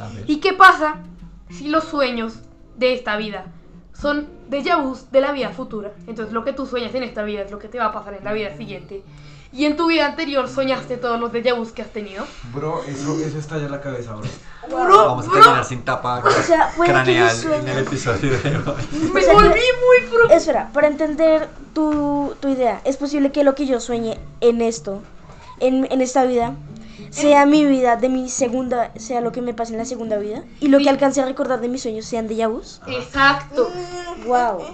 A 0.00 0.08
ver. 0.08 0.24
¿Y 0.26 0.38
qué 0.40 0.52
pasa 0.52 0.96
si 1.50 1.68
los 1.68 1.84
sueños 1.84 2.34
de 2.76 2.94
esta 2.94 3.16
vida 3.16 3.46
son 3.92 4.28
déjà 4.50 4.76
vus 4.82 5.10
de 5.10 5.20
la 5.20 5.32
vida 5.32 5.50
futura? 5.50 5.92
Entonces 6.06 6.32
lo 6.32 6.44
que 6.44 6.52
tú 6.52 6.66
sueñas 6.66 6.94
en 6.94 7.02
esta 7.02 7.22
vida 7.22 7.42
es 7.42 7.50
lo 7.50 7.58
que 7.58 7.68
te 7.68 7.78
va 7.78 7.86
a 7.86 7.92
pasar 7.92 8.14
en 8.14 8.24
la 8.24 8.32
vida 8.32 8.56
siguiente. 8.56 9.02
Y 9.50 9.64
en 9.64 9.78
tu 9.78 9.86
vida 9.88 10.04
anterior 10.04 10.46
soñaste 10.46 10.98
todos 10.98 11.18
los 11.18 11.32
déjà 11.32 11.56
vus 11.56 11.72
que 11.72 11.80
has 11.80 11.88
tenido. 11.90 12.24
Bro, 12.54 12.84
eso, 12.84 13.18
eso 13.18 13.38
estalla 13.38 13.64
en 13.64 13.70
la 13.70 13.80
cabeza, 13.80 14.14
bro. 14.14 14.28
Vamos 14.70 15.26
a 15.26 15.32
terminar 15.32 15.64
sin 15.64 15.82
tapa 15.82 16.22
sea, 16.46 16.70
craneal 16.76 17.34
en 17.54 17.66
el 17.68 17.78
episodio 17.78 18.38
de 18.40 18.56
hoy. 18.58 18.74
Me 19.14 19.20
O 19.20 19.24
sea, 19.24 19.32
volví 19.32 19.48
que- 19.54 20.04
muy 20.04 20.10
pro. 20.10 20.28
Espera, 20.30 20.70
para 20.74 20.88
entender 20.88 21.48
tu, 21.74 22.34
tu 22.40 22.48
idea, 22.48 22.82
es 22.84 22.98
posible 22.98 23.32
que 23.32 23.42
lo 23.42 23.54
que 23.54 23.64
yo 23.64 23.80
sueñe 23.80 24.18
en 24.42 24.60
esto, 24.60 25.00
en, 25.60 25.90
en 25.90 26.02
esta 26.02 26.24
vida, 26.24 26.52
sea 27.10 27.46
mi 27.46 27.64
vida 27.64 27.96
de 27.96 28.08
mi 28.08 28.28
segunda, 28.28 28.92
sea 28.96 29.20
lo 29.20 29.32
que 29.32 29.42
me 29.42 29.54
pase 29.54 29.72
en 29.72 29.78
la 29.78 29.84
segunda 29.84 30.16
vida, 30.18 30.44
y 30.60 30.68
lo 30.68 30.78
que 30.78 30.88
alcance 30.88 31.20
a 31.20 31.24
recordar 31.24 31.60
de 31.60 31.68
mis 31.68 31.82
sueños 31.82 32.06
sean 32.06 32.28
déjà 32.28 32.48
vus. 32.48 32.80
Exacto. 32.86 33.70
Wow. 34.26 34.64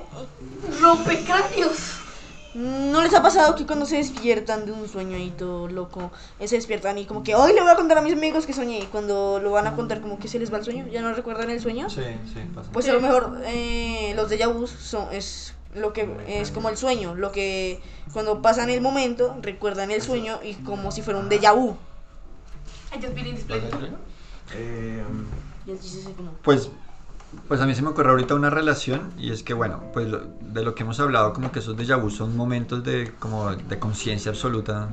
Rompecráneos. 0.81 2.01
¿No 2.55 3.03
les 3.03 3.13
ha 3.13 3.21
pasado 3.21 3.57
que 3.57 3.67
cuando 3.67 3.85
se 3.85 3.97
despiertan 3.97 4.65
de 4.65 4.71
un 4.71 4.89
sueño 4.89 5.17
ahí 5.17 5.33
todo 5.37 5.67
loco, 5.67 6.13
eh, 6.39 6.47
se 6.47 6.55
despiertan 6.55 6.97
y 6.99 7.05
como 7.05 7.25
que 7.25 7.35
hoy 7.35 7.53
le 7.53 7.61
voy 7.61 7.71
a 7.71 7.75
contar 7.75 7.99
a 7.99 8.01
mis 8.01 8.13
amigos 8.13 8.47
que 8.47 8.53
soñé 8.53 8.79
y 8.79 8.87
cuando 8.87 9.41
lo 9.43 9.51
van 9.51 9.67
a 9.67 9.75
contar 9.75 10.01
como 10.01 10.21
que 10.21 10.29
se 10.29 10.39
les 10.39 10.53
va 10.53 10.59
el 10.59 10.65
sueño, 10.65 10.87
ya 10.87 11.03
no 11.03 11.13
recuerdan 11.13 11.51
el 11.51 11.61
sueño? 11.61 11.91
Sí, 11.91 12.03
sí, 12.33 12.41
pasa. 12.55 12.71
Pues 12.73 12.89
a 12.89 12.93
lo 12.93 13.01
mejor 13.01 13.41
eh, 13.45 14.13
los 14.15 14.31
déjà 14.31 14.47
vus 14.47 14.71
son 14.71 15.13
es 15.13 15.55
lo 15.75 15.93
que 15.93 16.09
es 16.29 16.53
como 16.53 16.69
el 16.69 16.77
sueño, 16.77 17.17
lo 17.17 17.33
que 17.33 17.81
cuando 18.13 18.41
pasan 18.41 18.71
el 18.71 18.81
momento 18.81 19.37
recuerdan 19.43 19.91
el 19.91 20.01
sueño 20.01 20.39
y 20.45 20.55
como 20.55 20.93
si 20.93 21.03
fuera 21.03 21.19
un 21.19 21.29
déjà 21.29 21.53
vu. 21.53 21.77
I 22.95 23.01
just 23.01 23.15
been 23.15 23.27
in 23.27 23.35
display. 23.35 23.61
Eh, 24.55 25.03
Pues, 26.43 26.71
pues 27.49 27.61
a 27.61 27.67
mí 27.67 27.75
se 27.75 27.83
me 27.83 27.89
ocurre 27.89 28.11
ahorita 28.11 28.35
una 28.35 28.51
relación 28.51 29.13
y 29.19 29.31
es 29.33 29.43
que 29.43 29.55
bueno, 29.55 29.83
pues 29.93 30.07
lo- 30.09 30.21
de 30.41 30.63
lo 30.63 30.75
que 30.75 30.83
hemos 30.83 31.01
hablado 31.01 31.33
como 31.33 31.51
que 31.51 31.59
esos 31.61 31.77
déjà 31.77 31.97
vu 32.01 32.11
son 32.11 32.37
momentos 32.37 32.85
de 32.85 33.13
como 33.19 33.55
de 33.57 33.79
conciencia 33.79 34.31
absoluta 34.31 34.91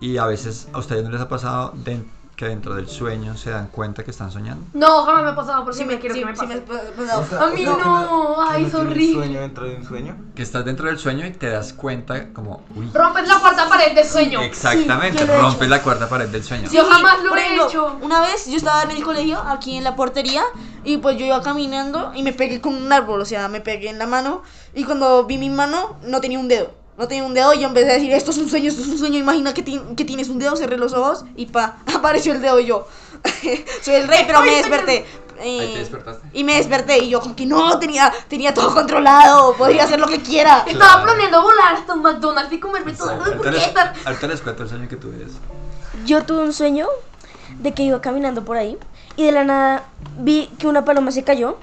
y 0.00 0.16
a 0.18 0.26
veces 0.26 0.68
a 0.72 0.78
ustedes 0.78 1.04
no 1.04 1.10
les 1.10 1.20
ha 1.20 1.28
pasado 1.28 1.72
de- 1.84 2.04
que 2.36 2.46
dentro 2.46 2.74
del 2.74 2.88
sueño 2.88 3.36
se 3.36 3.50
dan 3.50 3.68
cuenta 3.68 4.02
que 4.02 4.10
están 4.10 4.30
soñando. 4.30 4.66
No, 4.74 5.02
jamás 5.04 5.22
me 5.22 5.28
ha 5.30 5.36
pasado, 5.36 5.62
pero 5.64 5.72
sí, 5.72 5.80
Sí 5.80 5.84
me 5.84 6.00
quiero 6.00 6.14
sí, 6.14 6.20
que 6.20 6.26
me 6.26 6.34
sí 6.36 6.46
pase. 6.46 6.62
me 6.96 7.04
o 7.12 7.24
sea, 7.26 7.40
A 7.42 7.46
mí 7.50 7.64
o 7.66 7.76
sea, 7.76 7.76
que 7.76 7.84
no, 7.84 8.36
ay, 8.50 8.64
es 8.64 8.72
no 8.72 8.78
horrible. 8.80 9.12
sueño 9.24 9.40
dentro 9.40 9.64
de 9.66 9.76
un 9.76 9.84
sueño? 9.84 10.16
Que 10.34 10.42
estás 10.42 10.64
dentro 10.64 10.86
del 10.88 10.98
sueño 10.98 11.26
y 11.26 11.30
te 11.30 11.48
das 11.50 11.72
cuenta 11.72 12.32
como, 12.32 12.62
uy, 12.74 12.90
Rompes 12.92 13.28
la 13.28 13.38
cuarta 13.38 13.68
pared 13.68 13.94
del 13.94 14.06
sueño. 14.06 14.40
exactamente, 14.42 15.22
he 15.22 15.26
rompes 15.26 15.60
hecho. 15.62 15.70
la 15.70 15.82
cuarta 15.82 16.08
pared 16.08 16.28
del 16.28 16.42
sueño. 16.42 16.68
Yo 16.72 16.84
jamás 16.84 17.22
lo 17.22 17.28
por 17.30 17.38
he 17.38 17.42
ejemplo, 17.42 17.68
hecho. 17.68 17.98
Una 18.02 18.20
vez 18.20 18.46
yo 18.46 18.56
estaba 18.56 18.82
en 18.82 18.90
el 18.90 19.02
colegio, 19.04 19.38
aquí 19.46 19.76
en 19.76 19.84
la 19.84 19.94
portería, 19.94 20.42
y 20.84 20.96
pues 20.98 21.16
yo 21.16 21.26
iba 21.26 21.40
caminando 21.42 22.12
y 22.14 22.22
me 22.22 22.32
pegué 22.32 22.60
con 22.60 22.74
un 22.74 22.92
árbol, 22.92 23.20
o 23.20 23.24
sea, 23.24 23.48
me 23.48 23.60
pegué 23.60 23.90
en 23.90 23.98
la 23.98 24.06
mano, 24.06 24.42
y 24.74 24.84
cuando 24.84 25.24
vi 25.24 25.38
mi 25.38 25.50
mano 25.50 25.96
no 26.02 26.20
tenía 26.20 26.38
un 26.38 26.48
dedo. 26.48 26.72
No 26.96 27.08
tenía 27.08 27.24
un 27.24 27.34
dedo 27.34 27.52
y 27.54 27.60
yo 27.60 27.66
empecé 27.68 27.90
a 27.90 27.94
decir, 27.94 28.12
esto 28.12 28.30
es 28.30 28.38
un 28.38 28.48
sueño, 28.48 28.68
esto 28.68 28.82
es 28.82 28.88
un 28.88 28.98
sueño, 28.98 29.18
imagina 29.18 29.52
que, 29.52 29.62
ti- 29.62 29.80
que 29.96 30.04
tienes 30.04 30.28
un 30.28 30.38
dedo, 30.38 30.54
cerré 30.56 30.76
los 30.76 30.92
ojos 30.94 31.24
y 31.36 31.46
pa, 31.46 31.78
apareció 31.94 32.32
el 32.32 32.40
dedo 32.40 32.60
y 32.60 32.66
yo. 32.66 32.86
Soy 33.82 33.94
el 33.94 34.06
rey, 34.08 34.24
pero 34.26 34.42
me 34.42 34.56
desperté. 34.56 35.04
Eh, 35.40 35.70
te 35.72 35.78
despertaste. 35.80 36.28
y 36.32 36.44
me 36.44 36.54
desperté 36.54 36.98
y 36.98 37.08
yo 37.10 37.20
como 37.20 37.34
que 37.34 37.44
no, 37.44 37.76
tenía, 37.80 38.12
tenía 38.28 38.54
todo 38.54 38.72
controlado, 38.72 39.56
podría 39.56 39.82
hacer 39.82 39.98
lo 39.98 40.06
que 40.06 40.22
quiera. 40.22 40.64
Estaba 40.66 41.02
planeando 41.02 41.42
volar 41.42 41.74
hasta 41.74 41.94
un 41.94 42.02
McDonald's 42.02 42.52
y 42.52 42.60
comerme 42.60 42.92
todas 42.92 43.18
las 43.18 43.26
Ahorita 43.26 43.50
les, 43.50 43.62
hamburguesas. 43.64 44.06
ahorita 44.06 44.26
les 44.28 44.40
cuento 44.42 44.62
el 44.62 44.68
sueño 44.68 44.88
que 44.88 44.96
tuve. 44.96 45.16
eso. 45.24 45.38
Yo 46.06 46.22
tuve 46.24 46.44
un 46.44 46.52
sueño 46.52 46.86
de 47.58 47.74
que 47.74 47.82
iba 47.82 48.00
caminando 48.00 48.44
por 48.44 48.56
ahí 48.56 48.78
y 49.16 49.24
de 49.24 49.32
la 49.32 49.42
nada 49.42 49.84
vi 50.18 50.46
que 50.58 50.68
una 50.68 50.84
paloma 50.84 51.10
se 51.10 51.24
cayó 51.24 51.58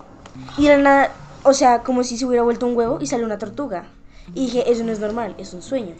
y 0.57 0.67
de 0.67 0.75
la 0.77 0.83
nada, 0.83 1.11
o 1.43 1.53
sea, 1.53 1.81
como 1.81 2.03
si 2.03 2.17
se 2.17 2.25
hubiera 2.25 2.43
vuelto 2.43 2.65
un 2.67 2.75
huevo 2.75 2.97
y 2.99 3.07
salió 3.07 3.25
una 3.25 3.37
tortuga. 3.37 3.85
Y 4.33 4.45
dije, 4.45 4.71
eso 4.71 4.83
no 4.83 4.91
es 4.91 4.99
normal, 4.99 5.35
es 5.37 5.53
un 5.53 5.61
sueño. 5.61 5.95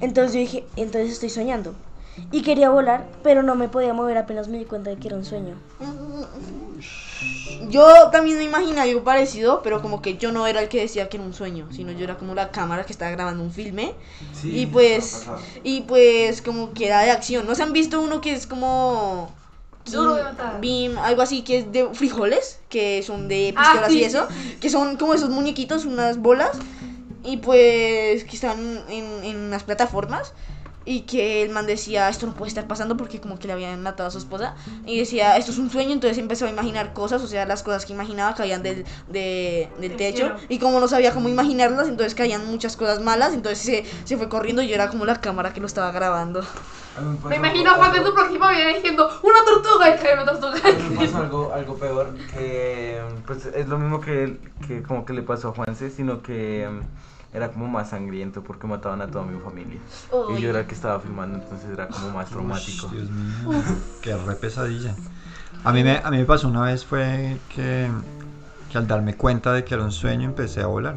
Entonces 0.00 0.32
yo 0.34 0.40
dije, 0.40 0.64
entonces 0.76 1.12
estoy 1.12 1.30
soñando. 1.30 1.74
Y 2.30 2.42
quería 2.42 2.68
volar, 2.70 3.06
pero 3.22 3.42
no 3.42 3.54
me 3.54 3.68
podía 3.68 3.94
mover 3.94 4.18
apenas 4.18 4.48
me 4.48 4.58
di 4.58 4.64
cuenta 4.64 4.90
de 4.90 4.96
que 4.96 5.08
era 5.08 5.16
un 5.16 5.24
sueño. 5.24 5.56
Yo 7.68 8.10
también 8.10 8.38
me 8.38 8.44
imaginé 8.44 8.80
algo 8.80 9.02
parecido, 9.02 9.60
pero 9.62 9.80
como 9.80 10.02
que 10.02 10.16
yo 10.16 10.32
no 10.32 10.46
era 10.46 10.60
el 10.60 10.68
que 10.68 10.80
decía 10.80 11.08
que 11.08 11.16
era 11.16 11.24
un 11.24 11.32
sueño, 11.32 11.68
sino 11.72 11.92
yo 11.92 12.04
era 12.04 12.18
como 12.18 12.34
la 12.34 12.50
cámara 12.50 12.84
que 12.84 12.92
estaba 12.92 13.10
grabando 13.12 13.42
un 13.42 13.52
filme. 13.52 13.94
Sí, 14.38 14.60
y 14.60 14.66
pues, 14.66 15.26
y 15.62 15.82
pues 15.82 16.42
como 16.42 16.72
que 16.72 16.86
era 16.86 17.00
de 17.02 17.10
acción. 17.10 17.46
¿No 17.46 17.54
se 17.54 17.62
han 17.62 17.72
visto 17.72 18.00
uno 18.00 18.20
que 18.20 18.32
es 18.32 18.46
como... 18.46 19.30
Duro 19.90 20.14
de 20.14 20.22
matar. 20.22 20.60
Beam, 20.60 20.96
algo 20.98 21.22
así 21.22 21.42
que 21.42 21.58
es 21.58 21.72
de 21.72 21.88
frijoles, 21.92 22.60
que 22.68 23.02
son 23.02 23.26
de 23.26 23.52
Ah, 23.56 23.62
pistolas 23.62 23.90
sí, 23.90 23.98
y 23.98 24.04
eso, 24.04 24.28
sí, 24.30 24.56
que 24.60 24.70
son 24.70 24.96
como 24.96 25.12
esos 25.14 25.28
muñequitos, 25.28 25.86
unas 25.86 26.18
bolas, 26.18 26.52
y 27.24 27.38
pues 27.38 28.24
que 28.24 28.34
están 28.34 28.58
en, 28.88 29.24
en 29.24 29.36
unas 29.38 29.62
plataformas. 29.64 30.34
Y 30.84 31.02
que 31.02 31.44
el 31.44 31.50
man 31.50 31.64
decía, 31.68 32.08
esto 32.08 32.26
no 32.26 32.34
puede 32.34 32.48
estar 32.48 32.66
pasando 32.66 32.96
porque 32.96 33.20
como 33.20 33.38
que 33.38 33.46
le 33.46 33.52
habían 33.52 33.80
matado 33.84 34.08
a 34.08 34.10
su 34.10 34.18
esposa. 34.18 34.56
Y 34.84 34.98
decía, 34.98 35.36
esto 35.36 35.52
es 35.52 35.58
un 35.58 35.70
sueño, 35.70 35.92
entonces 35.92 36.18
empezó 36.18 36.46
a 36.46 36.50
imaginar 36.50 36.92
cosas, 36.92 37.22
o 37.22 37.28
sea, 37.28 37.46
las 37.46 37.62
cosas 37.62 37.86
que 37.86 37.92
imaginaba 37.92 38.34
caían 38.34 38.64
del, 38.64 38.84
de- 39.06 39.68
del 39.78 39.94
techo. 39.94 40.34
Y 40.48 40.58
como 40.58 40.80
no 40.80 40.88
sabía 40.88 41.12
cómo 41.14 41.28
imaginarlas, 41.28 41.86
entonces 41.86 42.16
caían 42.16 42.48
muchas 42.48 42.76
cosas 42.76 43.00
malas. 43.00 43.32
Entonces 43.32 43.60
se, 43.64 43.84
se 44.04 44.16
fue 44.16 44.28
corriendo 44.28 44.60
y 44.60 44.66
yo 44.66 44.74
era 44.74 44.88
como 44.88 45.04
la 45.04 45.20
cámara 45.20 45.52
que 45.52 45.60
lo 45.60 45.66
estaba 45.68 45.92
grabando. 45.92 46.44
Me 47.22 47.28
Me 47.30 47.36
imagino 47.36 47.70
a 47.70 47.74
Juan 47.74 47.92
de 47.92 48.00
tu 48.00 48.12
próxima 48.12 48.50
vida 48.50 48.66
diciendo 48.74 49.08
una 49.22 49.44
tortuga 49.44 49.88
y 49.88 49.98
cae 50.02 50.14
una 50.14 50.24
tortuga. 50.26 50.60
me 50.90 50.96
pasó 50.96 51.16
algo, 51.18 51.52
algo 51.52 51.76
peor 51.76 52.12
que, 52.34 53.00
pues 53.24 53.46
es 53.46 53.68
lo 53.68 53.78
mismo 53.78 54.00
que, 54.00 54.36
que 54.66 54.82
como 54.82 55.04
que 55.04 55.12
le 55.12 55.22
pasó 55.22 55.50
a 55.50 55.52
Juanse, 55.52 55.90
sino 55.90 56.22
que 56.22 56.68
mm, 56.68 56.80
era 57.34 57.50
como 57.50 57.66
más 57.68 57.90
sangriento 57.90 58.42
porque 58.42 58.66
mataban 58.66 59.00
a 59.00 59.06
toda 59.08 59.24
mi 59.24 59.38
familia. 59.40 59.78
Y 60.36 60.40
yo 60.40 60.50
era 60.50 60.60
el 60.60 60.66
que 60.66 60.74
estaba 60.74 61.00
filmando, 61.00 61.38
entonces 61.38 61.68
era 61.70 61.88
como 61.88 62.10
más 62.10 62.28
traumático. 62.28 62.86
Ush, 62.86 62.92
Dios 62.92 63.10
mío, 63.10 63.62
qué 64.02 64.16
re 64.16 64.34
pesadilla. 64.34 64.94
A 65.64 65.72
mí, 65.72 65.82
me, 65.82 65.98
a 65.98 66.10
mí 66.10 66.18
me 66.18 66.24
pasó 66.24 66.48
una 66.48 66.62
vez 66.62 66.84
fue 66.84 67.38
que, 67.54 67.90
que 68.70 68.78
al 68.78 68.86
darme 68.86 69.14
cuenta 69.16 69.52
de 69.52 69.64
que 69.64 69.74
era 69.74 69.84
un 69.84 69.92
sueño 69.92 70.24
empecé 70.28 70.60
a 70.60 70.66
volar. 70.66 70.96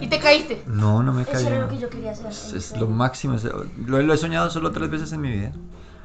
Y 0.00 0.06
te 0.06 0.18
caíste. 0.18 0.62
No, 0.66 1.02
no 1.02 1.12
me 1.12 1.22
Eso 1.22 1.32
caí. 1.32 1.46
era 1.46 1.58
lo 1.60 1.68
que 1.68 1.78
yo 1.78 1.88
quería 1.90 2.12
hacer. 2.12 2.26
Es, 2.28 2.52
es 2.54 2.76
lo 2.76 2.86
máximo. 2.86 3.34
es- 3.34 3.44
Lo, 3.44 4.00
lo 4.02 4.14
he 4.14 4.16
soñado 4.16 4.48
solo 4.50 4.70
tres 4.72 4.88
veces 4.90 5.12
en 5.12 5.20
mi 5.20 5.30
vida. 5.32 5.52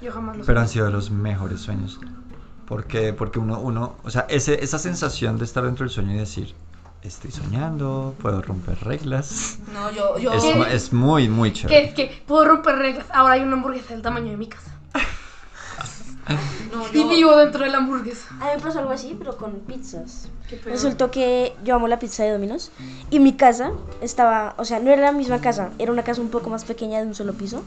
Yo 0.02 0.12
jamás 0.12 0.38
lo 0.38 0.44
Pero 0.46 0.60
han 0.62 0.68
sido 0.68 0.86
de 0.86 0.92
los 0.92 1.12
mejores 1.12 1.60
sueños. 1.62 2.00
Porque, 2.68 3.14
porque 3.14 3.40
uno, 3.40 3.60
uno, 3.60 3.96
o 4.04 4.10
sea, 4.10 4.26
ese, 4.30 4.64
esa 4.64 4.78
sensación 4.80 5.38
de 5.38 5.46
estar 5.46 5.64
dentro 5.64 5.86
del 5.86 5.92
sueño 5.92 6.14
y 6.14 6.18
decir, 6.18 6.54
estoy 7.04 7.32
soñando, 7.32 8.16
puedo 8.22 8.42
romper 8.42 8.78
reglas. 8.84 9.58
No, 9.74 9.92
yo, 9.92 10.18
yo. 10.20 10.32
Es, 10.34 10.74
es 10.74 10.94
muy, 10.94 11.30
muy 11.30 11.52
Que 11.52 11.60
chévere. 11.62 11.86
es 11.86 11.94
que 11.94 12.24
puedo 12.28 12.46
romper 12.46 12.76
reglas. 12.76 13.06
Ahora 13.14 13.34
hay 13.36 13.42
una 13.42 13.54
hamburguesa 13.54 13.94
del 13.94 14.02
tamaño 14.02 14.32
de 14.32 14.38
mi 14.38 14.48
casa. 14.48 14.72
No, 16.72 16.86
Y 16.94 17.02
yo. 17.02 17.10
vivo 17.10 17.36
dentro 17.38 17.64
de 17.64 17.72
la 17.72 17.80
hamburguesa. 17.80 18.28
A 18.40 18.46
mí 18.46 18.52
me 18.56 18.62
pasó 18.62 18.80
algo 18.80 18.92
así, 18.92 19.16
pero 19.18 19.36
con 19.38 19.54
pizzas. 19.62 20.30
Resultó 20.66 21.10
que 21.10 21.56
yo 21.64 21.76
amo 21.76 21.88
la 21.88 21.98
pizza 21.98 22.24
de 22.24 22.32
Domino's 22.32 22.72
y 23.10 23.20
mi 23.20 23.34
casa 23.34 23.72
estaba, 24.02 24.54
o 24.58 24.66
sea, 24.66 24.80
no 24.80 24.92
era 24.92 25.02
la 25.04 25.12
misma 25.12 25.42
casa, 25.42 25.72
era 25.80 25.92
una 25.92 26.04
casa 26.04 26.22
un 26.22 26.30
poco 26.30 26.50
más 26.52 26.66
pequeña 26.66 27.00
de 27.02 27.08
un 27.08 27.16
solo 27.16 27.34
piso 27.34 27.64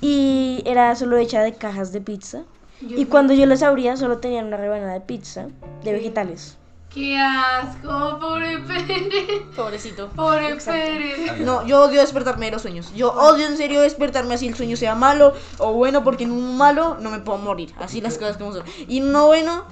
y 0.00 0.62
era 0.66 0.94
solo 0.94 1.16
hecha 1.16 1.42
de 1.42 1.54
cajas 1.54 1.92
de 1.92 2.00
pizza. 2.00 2.42
Yo- 2.80 2.96
Y 2.98 3.06
cuando 3.06 3.34
yo 3.34 3.46
las 3.46 3.62
abría 3.62 3.96
solo 3.96 4.18
tenían 4.18 4.46
una 4.46 4.56
rebanada 4.56 4.92
de 4.92 5.00
pizza 5.00 5.46
de 5.82 5.92
vegetales. 5.92 6.56
Qué 6.92 7.18
asco, 7.18 8.18
pobre 8.18 8.58
Pérez. 8.60 9.42
Pobrecito. 9.54 10.08
Pobre 10.08 10.56
Pérez. 10.56 11.38
No, 11.40 11.66
yo 11.66 11.82
odio 11.82 12.00
despertarme 12.00 12.46
de 12.46 12.52
los 12.52 12.62
sueños. 12.62 12.92
Yo 12.94 13.12
odio 13.12 13.46
en 13.46 13.56
serio 13.56 13.82
despertarme 13.82 14.34
así 14.34 14.46
el 14.48 14.54
sueño 14.54 14.76
sea 14.76 14.94
malo 14.94 15.34
o 15.58 15.72
bueno, 15.72 16.02
porque 16.02 16.24
en 16.24 16.30
un 16.30 16.56
malo 16.56 16.96
no 17.00 17.10
me 17.10 17.18
puedo 17.18 17.38
morir. 17.38 17.74
Así 17.78 18.00
las 18.00 18.16
cosas 18.16 18.38
como 18.38 18.52
son. 18.52 18.64
Y 18.88 18.98
en 18.98 19.08
uno 19.08 19.26
bueno, 19.26 19.64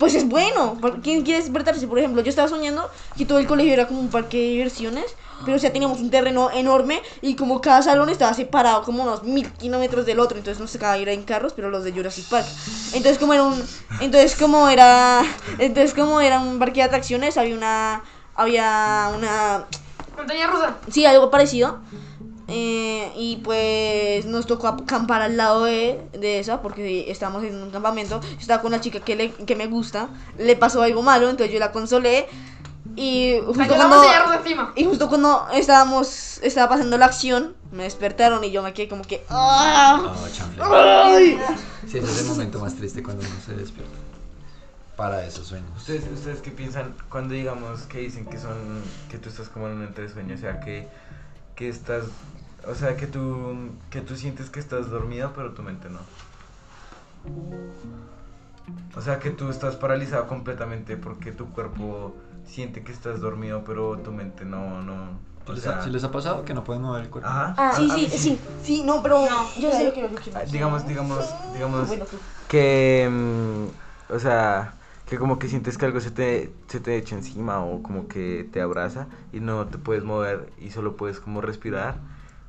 pues 0.00 0.14
es 0.14 0.26
bueno. 0.26 0.78
¿Por- 0.80 1.02
¿Quién 1.02 1.22
quiere 1.22 1.40
despertarse? 1.42 1.86
Por 1.86 1.98
ejemplo, 1.98 2.22
yo 2.22 2.30
estaba 2.30 2.48
soñando 2.48 2.90
que 3.16 3.26
todo 3.26 3.38
el 3.38 3.46
colegio 3.46 3.72
era 3.74 3.86
como 3.86 4.00
un 4.00 4.08
parque 4.08 4.38
de 4.38 4.44
diversiones, 4.48 5.04
pero 5.44 5.56
o 5.58 5.60
sea, 5.60 5.72
teníamos 5.72 6.00
un 6.00 6.10
terreno 6.10 6.50
enorme 6.50 7.02
y 7.20 7.34
como 7.36 7.60
cada 7.60 7.82
salón 7.82 8.08
estaba 8.08 8.32
separado 8.32 8.82
como 8.82 9.02
unos 9.02 9.22
mil 9.24 9.46
kilómetros 9.52 10.06
del 10.06 10.18
otro, 10.18 10.38
entonces 10.38 10.58
nos 10.58 10.72
tocaba 10.72 10.96
ir 10.96 11.08
en 11.10 11.22
carros, 11.22 11.52
pero 11.54 11.68
los 11.70 11.84
de 11.84 11.92
Jurassic 11.92 12.24
Park. 12.24 12.46
Entonces 12.94 13.18
como 13.18 13.34
era 13.34 13.42
un, 13.44 13.62
entonces 14.00 14.34
como 14.36 14.68
era, 14.70 15.22
entonces 15.58 15.92
como 15.94 16.20
era 16.22 16.40
un 16.40 16.58
parque 16.58 16.80
de 16.80 16.84
atracciones, 16.84 17.36
había 17.36 17.54
una, 17.54 18.02
había 18.34 19.12
una 19.14 19.66
Montaña 20.16 20.46
rusa. 20.46 20.76
Sí, 20.90 21.04
algo 21.06 21.30
parecido. 21.30 21.78
Eh, 22.50 23.12
y 23.16 23.36
pues 23.36 24.26
nos 24.26 24.46
tocó 24.46 24.68
acampar 24.68 25.22
al 25.22 25.36
lado 25.36 25.64
de, 25.64 26.00
de 26.12 26.40
esa 26.40 26.60
porque 26.62 27.10
estábamos 27.10 27.44
en 27.44 27.62
un 27.62 27.70
campamento. 27.70 28.20
Yo 28.20 28.38
estaba 28.38 28.60
con 28.60 28.72
una 28.72 28.80
chica 28.80 29.00
que, 29.00 29.16
le, 29.16 29.30
que 29.32 29.56
me 29.56 29.66
gusta. 29.66 30.08
Le 30.36 30.56
pasó 30.56 30.82
algo 30.82 31.02
malo, 31.02 31.30
entonces 31.30 31.52
yo 31.52 31.60
la 31.60 31.72
consolé. 31.72 32.26
Y 32.96 33.38
justo, 33.46 33.76
cuando, 33.76 34.02
y 34.74 34.84
justo 34.84 35.08
cuando 35.08 35.46
estábamos 35.52 36.38
estaba 36.42 36.70
pasando 36.70 36.98
la 36.98 37.06
acción, 37.06 37.54
me 37.70 37.84
despertaron 37.84 38.42
y 38.42 38.50
yo 38.50 38.62
me 38.62 38.72
quedé 38.72 38.88
como 38.88 39.04
que... 39.04 39.24
¡ah! 39.28 40.12
Oh. 40.60 41.18
Sí, 41.86 41.98
ese 41.98 41.98
es 41.98 42.20
el 42.22 42.26
momento 42.26 42.58
más 42.58 42.74
triste 42.74 43.02
cuando 43.02 43.24
uno 43.24 43.36
se 43.46 43.54
despierta. 43.54 43.94
Para 44.96 45.24
esos 45.24 45.46
sueños. 45.46 45.70
¿Ustedes, 45.76 46.04
¿Ustedes 46.12 46.40
qué 46.40 46.50
piensan 46.50 46.94
cuando 47.08 47.34
digamos 47.34 47.82
que 47.82 47.98
dicen 47.98 48.26
que 48.26 48.38
son 48.38 48.82
que 49.08 49.18
tú 49.18 49.28
estás 49.28 49.48
como 49.48 49.68
en 49.68 49.74
un 49.74 49.84
ente 49.84 50.02
de 50.02 50.08
sueño? 50.08 50.34
O 50.34 50.38
sea, 50.38 50.60
que, 50.60 50.88
que 51.54 51.68
estás, 51.68 52.04
o 52.66 52.74
sea, 52.74 52.96
que 52.96 53.06
tú, 53.06 53.70
que 53.90 54.00
tú 54.00 54.16
sientes 54.16 54.50
que 54.50 54.60
estás 54.60 54.90
dormido 54.90 55.32
pero 55.34 55.52
tu 55.52 55.62
mente 55.62 55.88
no. 55.88 56.00
O 58.96 59.00
sea, 59.00 59.18
que 59.18 59.30
tú 59.30 59.48
estás 59.50 59.76
paralizado 59.76 60.26
completamente 60.26 60.96
porque 60.96 61.32
tu 61.32 61.50
cuerpo 61.52 62.14
siente 62.44 62.82
que 62.82 62.92
estás 62.92 63.20
dormido 63.20 63.62
pero 63.64 63.98
tu 63.98 64.12
mente 64.12 64.44
no, 64.44 64.82
no. 64.82 65.18
¿Sí 65.46 65.52
O 65.52 65.54
les, 65.54 65.66
ha, 65.66 65.72
sea, 65.72 65.82
sí 65.82 65.90
les 65.90 66.04
ha 66.04 66.10
pasado 66.10 66.44
que 66.44 66.54
no 66.54 66.64
pueden 66.64 66.82
mover 66.82 67.04
el 67.04 67.10
cuerpo? 67.10 67.28
ajá. 67.28 67.54
Ah, 67.56 67.72
sí, 67.74 67.88
sí, 68.10 68.18
sí. 68.18 68.40
Sí, 68.62 68.82
no, 68.84 69.02
pero... 69.02 69.24
yo 69.58 69.72
sé. 69.72 69.84
lo 69.86 69.92
que- 69.92 70.02
lo 70.08 70.14
que- 70.14 70.30
Ah, 70.34 70.42
Digamos, 70.44 70.86
digamos, 70.86 71.34
digamos 71.52 71.88
Bueno, 71.88 72.06
que, 72.48 73.08
mm, 73.10 74.12
o 74.12 74.18
sea, 74.18 74.74
que 75.06 75.18
como 75.18 75.38
que 75.38 75.48
sientes 75.48 75.78
que 75.78 75.86
algo 75.86 76.00
se 76.00 76.10
te, 76.10 76.52
se 76.68 76.80
te 76.80 76.96
echa 76.96 77.14
encima 77.16 77.64
o 77.64 77.82
como 77.82 78.06
que 78.08 78.48
te 78.52 78.60
abraza 78.60 79.06
y 79.32 79.40
no 79.40 79.66
te 79.66 79.78
puedes 79.78 80.04
mover 80.04 80.52
y 80.58 80.70
solo 80.70 80.96
puedes 80.96 81.20
como 81.20 81.40
respirar 81.40 81.98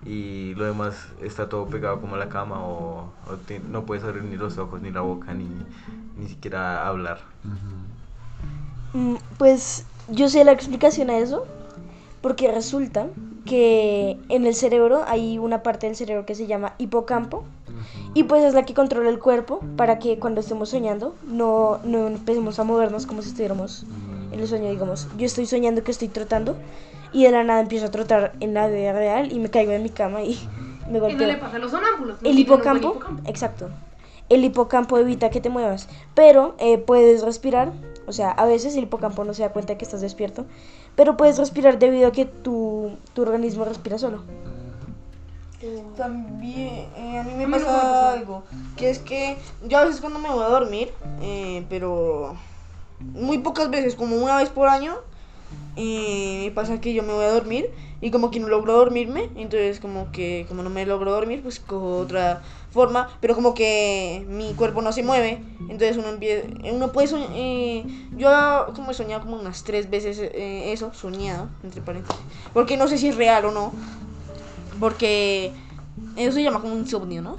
y 0.06 0.54
lo 0.56 0.66
demás 0.66 0.96
está 1.22 1.48
todo 1.50 1.68
pegado 1.68 2.02
como 2.02 2.16
a 2.16 2.18
la 2.18 2.30
cama 2.30 2.66
o, 2.66 3.12
o 3.28 3.36
te- 3.48 3.60
no 3.60 3.86
puedes 3.86 4.04
abrir 4.04 4.24
ni 4.24 4.36
los 4.38 4.58
ojos, 4.58 4.82
ni 4.82 4.92
la 4.92 5.02
boca, 5.02 5.34
ni, 5.34 5.48
ni 6.18 6.28
siquiera 6.28 6.88
hablar. 6.88 7.20
Mm, 8.94 9.16
Pues 9.38 9.86
yo 10.10 10.30
sé 10.30 10.44
la 10.44 10.52
explicación 10.52 11.10
a 11.10 11.18
eso, 11.18 11.46
porque 12.22 12.52
resulta 12.52 13.08
que 13.46 14.18
en 14.30 14.46
el 14.46 14.54
cerebro 14.56 15.02
hay 15.08 15.38
una 15.40 15.64
parte 15.64 15.88
del 15.88 15.96
cerebro 15.96 16.26
que 16.26 16.36
se 16.36 16.48
llama 16.48 16.74
hipocampo, 16.78 17.44
y 18.14 18.24
pues 18.24 18.44
es 18.44 18.54
la 18.54 18.64
que 18.64 18.74
controla 18.74 19.10
el 19.10 19.20
cuerpo 19.20 19.62
para 19.78 19.98
que 19.98 20.20
cuando 20.20 20.42
estemos 20.42 20.70
soñando 20.70 21.16
no, 21.28 21.80
no 21.86 22.08
empecemos 22.08 22.60
a 22.60 22.64
movernos 22.66 23.06
como 23.06 23.22
si 23.22 23.30
estuviéramos 23.30 23.86
en 24.32 24.40
el 24.40 24.48
sueño, 24.48 24.70
digamos. 24.70 25.08
Yo 25.18 25.26
estoy 25.26 25.46
soñando 25.46 25.84
que 25.84 25.92
estoy 25.92 26.10
trotando 26.10 26.56
y 27.14 27.24
de 27.24 27.32
la 27.32 27.44
nada 27.44 27.62
empiezo 27.62 27.88
a 27.88 27.92
trotar 27.92 28.34
en 28.40 28.54
la 28.54 28.68
vida 28.68 28.94
real 28.94 29.32
y 29.32 29.40
me 29.40 29.50
caigo 29.50 29.72
en 29.72 29.84
mi 29.84 29.90
cama 29.90 30.22
y 30.24 30.40
me 30.90 31.00
¿Qué 31.00 31.00
no 31.00 31.08
le 31.08 31.16
golpeo. 31.16 31.40
pasa 31.40 31.56
a 31.58 31.60
los 31.60 31.72
sonámbulos? 31.72 32.22
No 32.22 32.30
El 32.30 32.40
hipocampo, 32.40 33.00
exacto. 33.26 33.70
El 34.30 34.46
hipocampo 34.46 34.98
evita 34.98 35.30
que 35.30 35.42
te 35.42 35.50
muevas, 35.50 35.90
pero 36.16 36.56
eh, 36.58 36.78
puedes 36.78 37.22
respirar. 37.24 37.74
O 38.08 38.14
sea, 38.14 38.32
a 38.32 38.46
veces 38.46 38.76
el 38.76 38.84
hipocampo 38.84 39.24
no 39.26 39.34
se 39.34 39.44
da 39.44 39.52
cuenta 39.52 39.78
que 39.78 39.86
estás 39.86 40.02
despierto, 40.02 40.46
pero 40.96 41.18
puedes 41.18 41.38
respirar 41.38 41.80
debido 41.80 42.08
a 42.08 42.12
que 42.12 42.26
tu, 42.26 42.98
tu 43.14 43.22
organismo 43.22 43.66
respira 43.66 43.98
solo. 43.98 44.24
También 45.96 46.88
eh, 46.96 47.20
a 47.20 47.24
mí 47.24 47.34
me 47.36 47.44
A 47.44 47.48
mí 47.48 47.52
no 47.54 47.58
me 47.58 47.60
pasa 47.60 47.66
pasa. 47.66 48.14
algo, 48.14 48.44
que 48.76 48.90
es 48.90 48.98
que 49.00 49.38
yo 49.68 49.78
a 49.78 49.86
veces 49.86 50.02
cuando 50.02 50.18
me 50.18 50.30
voy 50.30 50.44
a 50.44 50.48
dormir, 50.48 50.92
eh, 51.22 51.66
pero 51.70 52.36
muy 53.00 53.38
pocas 53.40 53.70
veces, 53.70 53.96
como 53.96 54.16
una 54.16 54.38
vez 54.38 54.50
por 54.50 54.68
año, 54.68 54.96
eh, 55.76 56.44
me 56.46 56.52
pasa 56.52 56.82
que 56.82 56.94
yo 56.94 57.04
me 57.04 57.14
voy 57.14 57.26
a 57.26 57.32
dormir 57.32 57.70
y 58.02 58.12
como 58.12 58.32
que 58.32 58.40
no 58.40 58.48
logro 58.50 58.74
dormirme, 58.74 59.30
entonces 59.36 59.80
como 59.80 60.12
que 60.12 60.46
como 60.50 60.64
no 60.64 60.70
me 60.70 60.86
logro 60.86 61.12
dormir, 61.12 61.42
pues 61.42 61.60
cojo 61.60 61.98
otra 61.98 62.42
forma, 62.72 63.10
pero 63.22 63.36
como 63.36 63.54
que 63.54 64.26
mi 64.28 64.54
cuerpo 64.54 64.82
no 64.82 64.92
se 64.92 65.04
mueve, 65.04 65.42
entonces 65.62 65.98
uno 65.98 66.10
empieza, 66.10 66.48
uno 66.72 66.92
puede 66.92 67.08
soñar, 67.08 67.30
yo 68.18 68.74
como 68.76 68.92
he 68.92 68.94
soñado 68.94 69.22
como 69.22 69.40
unas 69.40 69.64
tres 69.64 69.90
veces 69.90 70.18
eh, 70.20 70.74
eso, 70.74 70.94
soñado, 70.94 71.48
entre 71.64 71.82
paréntesis, 71.82 72.22
porque 72.54 72.76
no 72.76 72.88
sé 72.88 72.98
si 72.98 73.10
es 73.10 73.16
real 73.16 73.46
o 73.46 73.52
no, 73.52 73.72
porque 74.80 75.54
eso 76.18 76.34
se 76.34 76.44
llama 76.44 76.60
como 76.60 76.74
un 76.74 76.80
insomnio, 76.82 77.22
¿no? 77.22 77.38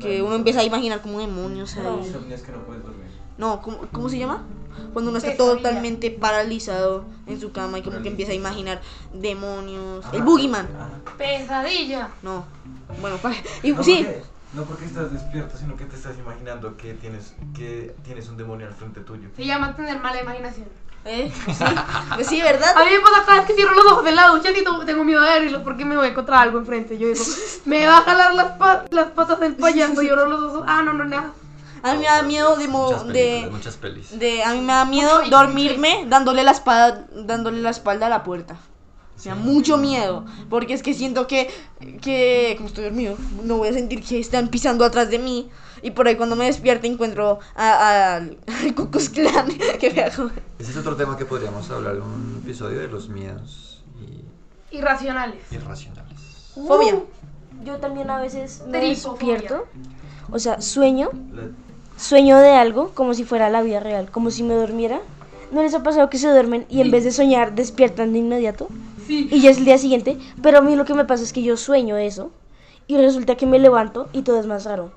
Que 0.00 0.22
uno 0.22 0.34
empieza 0.34 0.60
a 0.60 0.64
imaginar 0.64 1.00
como 1.00 1.20
demonios 1.20 1.76
ahí. 1.76 2.06
Insomnio 2.06 2.34
es 2.34 2.42
que 2.42 2.50
no 2.50 2.58
puedes 2.64 2.82
dormir. 2.82 3.06
No, 3.38 3.62
¿cómo, 3.62 3.78
cómo 3.92 4.08
se 4.08 4.18
llama? 4.18 4.44
Cuando 4.92 5.10
uno 5.10 5.18
está 5.18 5.36
totalmente 5.36 6.10
paralizado 6.10 7.04
en 7.26 7.40
su 7.40 7.52
cama 7.52 7.78
y 7.78 7.82
como 7.82 8.02
que 8.02 8.08
empieza 8.08 8.32
a 8.32 8.34
imaginar 8.34 8.80
demonios. 9.12 10.04
El 10.12 10.16
Ajá. 10.20 10.24
boogeyman. 10.24 10.66
Ajá. 10.66 10.90
Pesadilla. 11.18 12.08
No. 12.22 12.44
Bueno, 13.00 13.16
pa- 13.18 13.32
y, 13.62 13.72
No 13.72 13.82
sí. 13.82 13.96
porque, 14.04 14.22
no 14.54 14.62
porque 14.64 14.84
estás 14.84 15.12
despierto, 15.12 15.56
sino 15.56 15.76
que 15.76 15.84
te 15.86 15.96
estás 15.96 16.18
imaginando 16.18 16.76
que 16.76 16.94
tienes, 16.94 17.34
que 17.54 17.94
tienes 18.04 18.28
un 18.28 18.36
demonio 18.36 18.66
al 18.66 18.74
frente 18.74 19.00
tuyo. 19.00 19.28
Se 19.36 19.44
llama 19.46 19.74
tener 19.76 19.98
mala 20.00 20.20
imaginación. 20.20 20.66
¿Eh? 21.04 21.32
Sí. 21.46 21.64
Pues 22.14 22.28
sí, 22.28 22.40
¿verdad? 22.40 22.76
A 22.76 22.84
mí 22.84 22.90
me 22.92 23.00
pasa 23.00 23.24
cada 23.26 23.38
vez 23.38 23.46
que 23.48 23.54
cierro 23.54 23.74
los 23.74 23.84
ojos 23.86 24.06
en 24.06 24.14
la 24.14 24.28
ducha 24.28 24.50
y 24.50 24.54
tengo- 24.84 25.04
miedo 25.04 25.20
de 25.20 25.30
abrirlos 25.30 25.62
porque 25.62 25.84
me 25.84 25.96
voy 25.96 26.06
a 26.06 26.10
encontrar 26.10 26.42
algo 26.42 26.58
enfrente. 26.58 26.96
Yo 26.96 27.08
digo, 27.08 27.24
me 27.64 27.84
va 27.86 27.98
a 27.98 28.02
jalar 28.02 28.34
las, 28.34 28.52
pa- 28.56 28.84
las 28.90 29.10
patas 29.10 29.40
del 29.40 29.56
payaso 29.56 30.00
y 30.02 30.06
los 30.08 30.42
ojos. 30.42 30.64
Ah, 30.66 30.82
no, 30.84 30.92
no, 30.92 31.04
nada. 31.04 31.32
A 31.82 31.94
mí 31.94 32.00
me 32.00 32.04
da 32.06 32.22
miedo 32.22 32.56
de, 32.56 32.68
mo- 32.68 32.86
Muchas 32.90 33.06
de, 33.08 33.48
muchas 33.50 33.76
pelis. 33.76 34.18
de 34.18 34.42
a 34.44 34.52
mí 34.52 34.60
me 34.60 34.72
da 34.72 34.84
miedo 34.84 35.18
Mucho 35.24 35.30
dormirme 35.30 36.04
dándole 36.08 36.42
la 36.44 36.52
espalda 36.52 37.06
dándole 37.14 37.60
la 37.60 37.70
espalda 37.70 38.06
a 38.06 38.08
la 38.10 38.22
puerta. 38.22 38.56
Me 39.24 39.30
da 39.30 39.34
mucho 39.36 39.76
miedo, 39.76 40.24
porque 40.50 40.74
es 40.74 40.82
que 40.82 40.94
siento 40.94 41.26
que, 41.28 41.48
que, 42.00 42.54
como 42.56 42.66
estoy 42.68 42.84
dormido, 42.84 43.16
no 43.44 43.58
voy 43.58 43.68
a 43.68 43.72
sentir 43.72 44.02
que 44.02 44.18
están 44.18 44.48
pisando 44.48 44.84
atrás 44.84 45.10
de 45.10 45.18
mí. 45.18 45.48
Y 45.84 45.90
por 45.92 46.06
ahí 46.06 46.16
cuando 46.16 46.34
me 46.36 46.44
despierto 46.46 46.86
encuentro 46.86 47.38
a- 47.56 47.72
a- 47.72 48.16
al 48.16 48.36
Klux 48.74 49.08
Klan 49.10 49.48
que 49.80 49.90
me 49.90 50.02
hago. 50.02 50.30
Ese 50.58 50.70
es 50.72 50.76
otro 50.76 50.96
tema 50.96 51.16
que 51.16 51.24
podríamos 51.24 51.68
hablar 51.70 51.96
en 51.96 52.02
un 52.02 52.40
episodio 52.44 52.78
de 52.80 52.88
los 52.88 53.08
miedos 53.08 53.82
y 54.00 54.76
Irracionales. 54.76 55.40
irracionales. 55.50 56.20
Fobia. 56.54 57.00
Yo 57.64 57.76
también 57.78 58.10
a 58.10 58.20
veces 58.20 58.62
me 58.68 58.78
despierto, 58.80 59.66
o 60.32 60.38
sea, 60.38 60.60
sueño 60.60 61.10
La- 61.32 61.42
sueño 61.96 62.38
de 62.38 62.50
algo 62.50 62.90
como 62.94 63.14
si 63.14 63.24
fuera 63.24 63.50
la 63.50 63.62
vida 63.62 63.80
real, 63.80 64.10
como 64.10 64.30
si 64.30 64.42
me 64.42 64.54
durmiera. 64.54 65.00
¿No 65.50 65.62
les 65.62 65.74
ha 65.74 65.82
pasado 65.82 66.08
que 66.08 66.18
se 66.18 66.28
duermen 66.28 66.64
y 66.70 66.80
en 66.80 66.90
vez 66.90 67.04
de 67.04 67.12
soñar 67.12 67.54
despiertan 67.54 68.12
de 68.12 68.20
inmediato? 68.20 68.68
Sí. 69.06 69.28
Y 69.30 69.40
ya 69.40 69.50
es 69.50 69.58
el 69.58 69.66
día 69.66 69.76
siguiente, 69.76 70.16
pero 70.40 70.58
a 70.58 70.60
mí 70.62 70.76
lo 70.76 70.84
que 70.84 70.94
me 70.94 71.04
pasa 71.04 71.22
es 71.22 71.32
que 71.32 71.42
yo 71.42 71.56
sueño 71.56 71.96
eso 71.96 72.30
y 72.86 72.96
resulta 72.96 73.36
que 73.36 73.46
me 73.46 73.58
levanto 73.58 74.08
y 74.12 74.22
todo 74.22 74.40
es 74.40 74.46
más 74.46 74.64
raro. 74.64 74.92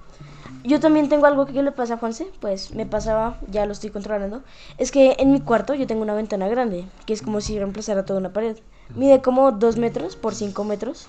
Yo 0.64 0.80
también 0.80 1.10
tengo 1.10 1.28
algo 1.28 1.46
que 1.46 1.62
le 1.62 1.72
pasa 1.72 1.96
a 1.96 1.98
Juanse, 1.98 2.28
pues 2.40 2.74
me 2.74 2.86
pasaba, 2.86 3.38
ya 3.52 3.66
lo 3.68 3.74
estoy 3.74 3.92
controlando, 3.92 4.42
es 4.80 4.92
que 4.92 5.16
en 5.20 5.32
mi 5.32 5.40
cuarto 5.40 5.76
yo 5.76 5.86
tengo 5.86 6.02
una 6.02 6.16
ventana 6.16 6.48
grande, 6.48 6.86
que 7.06 7.14
es 7.14 7.22
como 7.22 7.40
si 7.42 7.60
reemplazara 7.60 8.06
toda 8.06 8.20
una 8.20 8.34
pared. 8.34 8.58
Mide 8.96 9.22
como 9.22 9.52
2 9.52 9.78
metros 9.78 10.16
por 10.16 10.34
5 10.34 10.64
metros, 10.64 11.08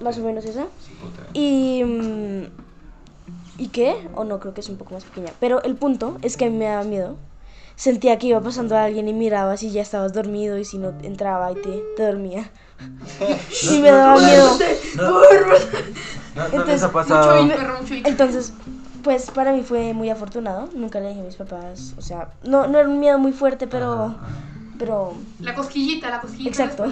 más 0.00 0.18
o 0.18 0.20
menos 0.22 0.44
esa. 0.44 0.66
Y... 1.32 1.82
mm, 1.84 2.69
¿Y 3.60 3.68
qué? 3.68 4.08
O 4.14 4.24
no, 4.24 4.40
creo 4.40 4.54
que 4.54 4.62
es 4.62 4.70
un 4.70 4.78
poco 4.78 4.94
más 4.94 5.04
pequeña. 5.04 5.32
Pero 5.38 5.62
el 5.62 5.76
punto 5.76 6.16
es 6.22 6.38
que 6.38 6.46
a 6.46 6.50
mí 6.50 6.56
me 6.56 6.64
daba 6.64 6.82
miedo. 6.82 7.16
Sentía 7.76 8.18
que 8.18 8.28
iba 8.28 8.40
pasando 8.40 8.74
a 8.74 8.84
alguien 8.84 9.06
y 9.06 9.12
miraba 9.12 9.58
si 9.58 9.70
ya 9.70 9.82
estabas 9.82 10.14
dormido 10.14 10.56
y 10.56 10.64
si 10.64 10.78
no 10.78 10.94
entraba 11.02 11.52
y 11.52 11.56
te, 11.56 11.82
te 11.94 12.06
dormía. 12.06 12.50
y 13.70 13.80
me 13.80 13.90
daba 13.90 14.18
miedo. 14.18 14.58
¿No, 14.96 15.10
¿no 15.10 15.20
les 16.64 16.82
Entonces. 16.82 18.02
Entonces, 18.06 18.52
pues 19.04 19.30
para 19.30 19.52
mí 19.52 19.62
fue 19.62 19.92
muy 19.92 20.08
afortunado. 20.08 20.70
Nunca 20.74 20.98
le 20.98 21.10
dije 21.10 21.20
a 21.20 21.24
mis 21.24 21.36
papás. 21.36 21.92
O 21.98 22.00
sea, 22.00 22.30
no, 22.42 22.66
no 22.66 22.78
era 22.78 22.88
un 22.88 22.98
miedo 22.98 23.18
muy 23.18 23.32
fuerte, 23.32 23.66
pero... 23.66 24.14
Pero... 24.78 25.12
La 25.40 25.54
cosquillita, 25.54 26.08
la 26.08 26.22
cosquillita. 26.22 26.48
Exacto. 26.48 26.86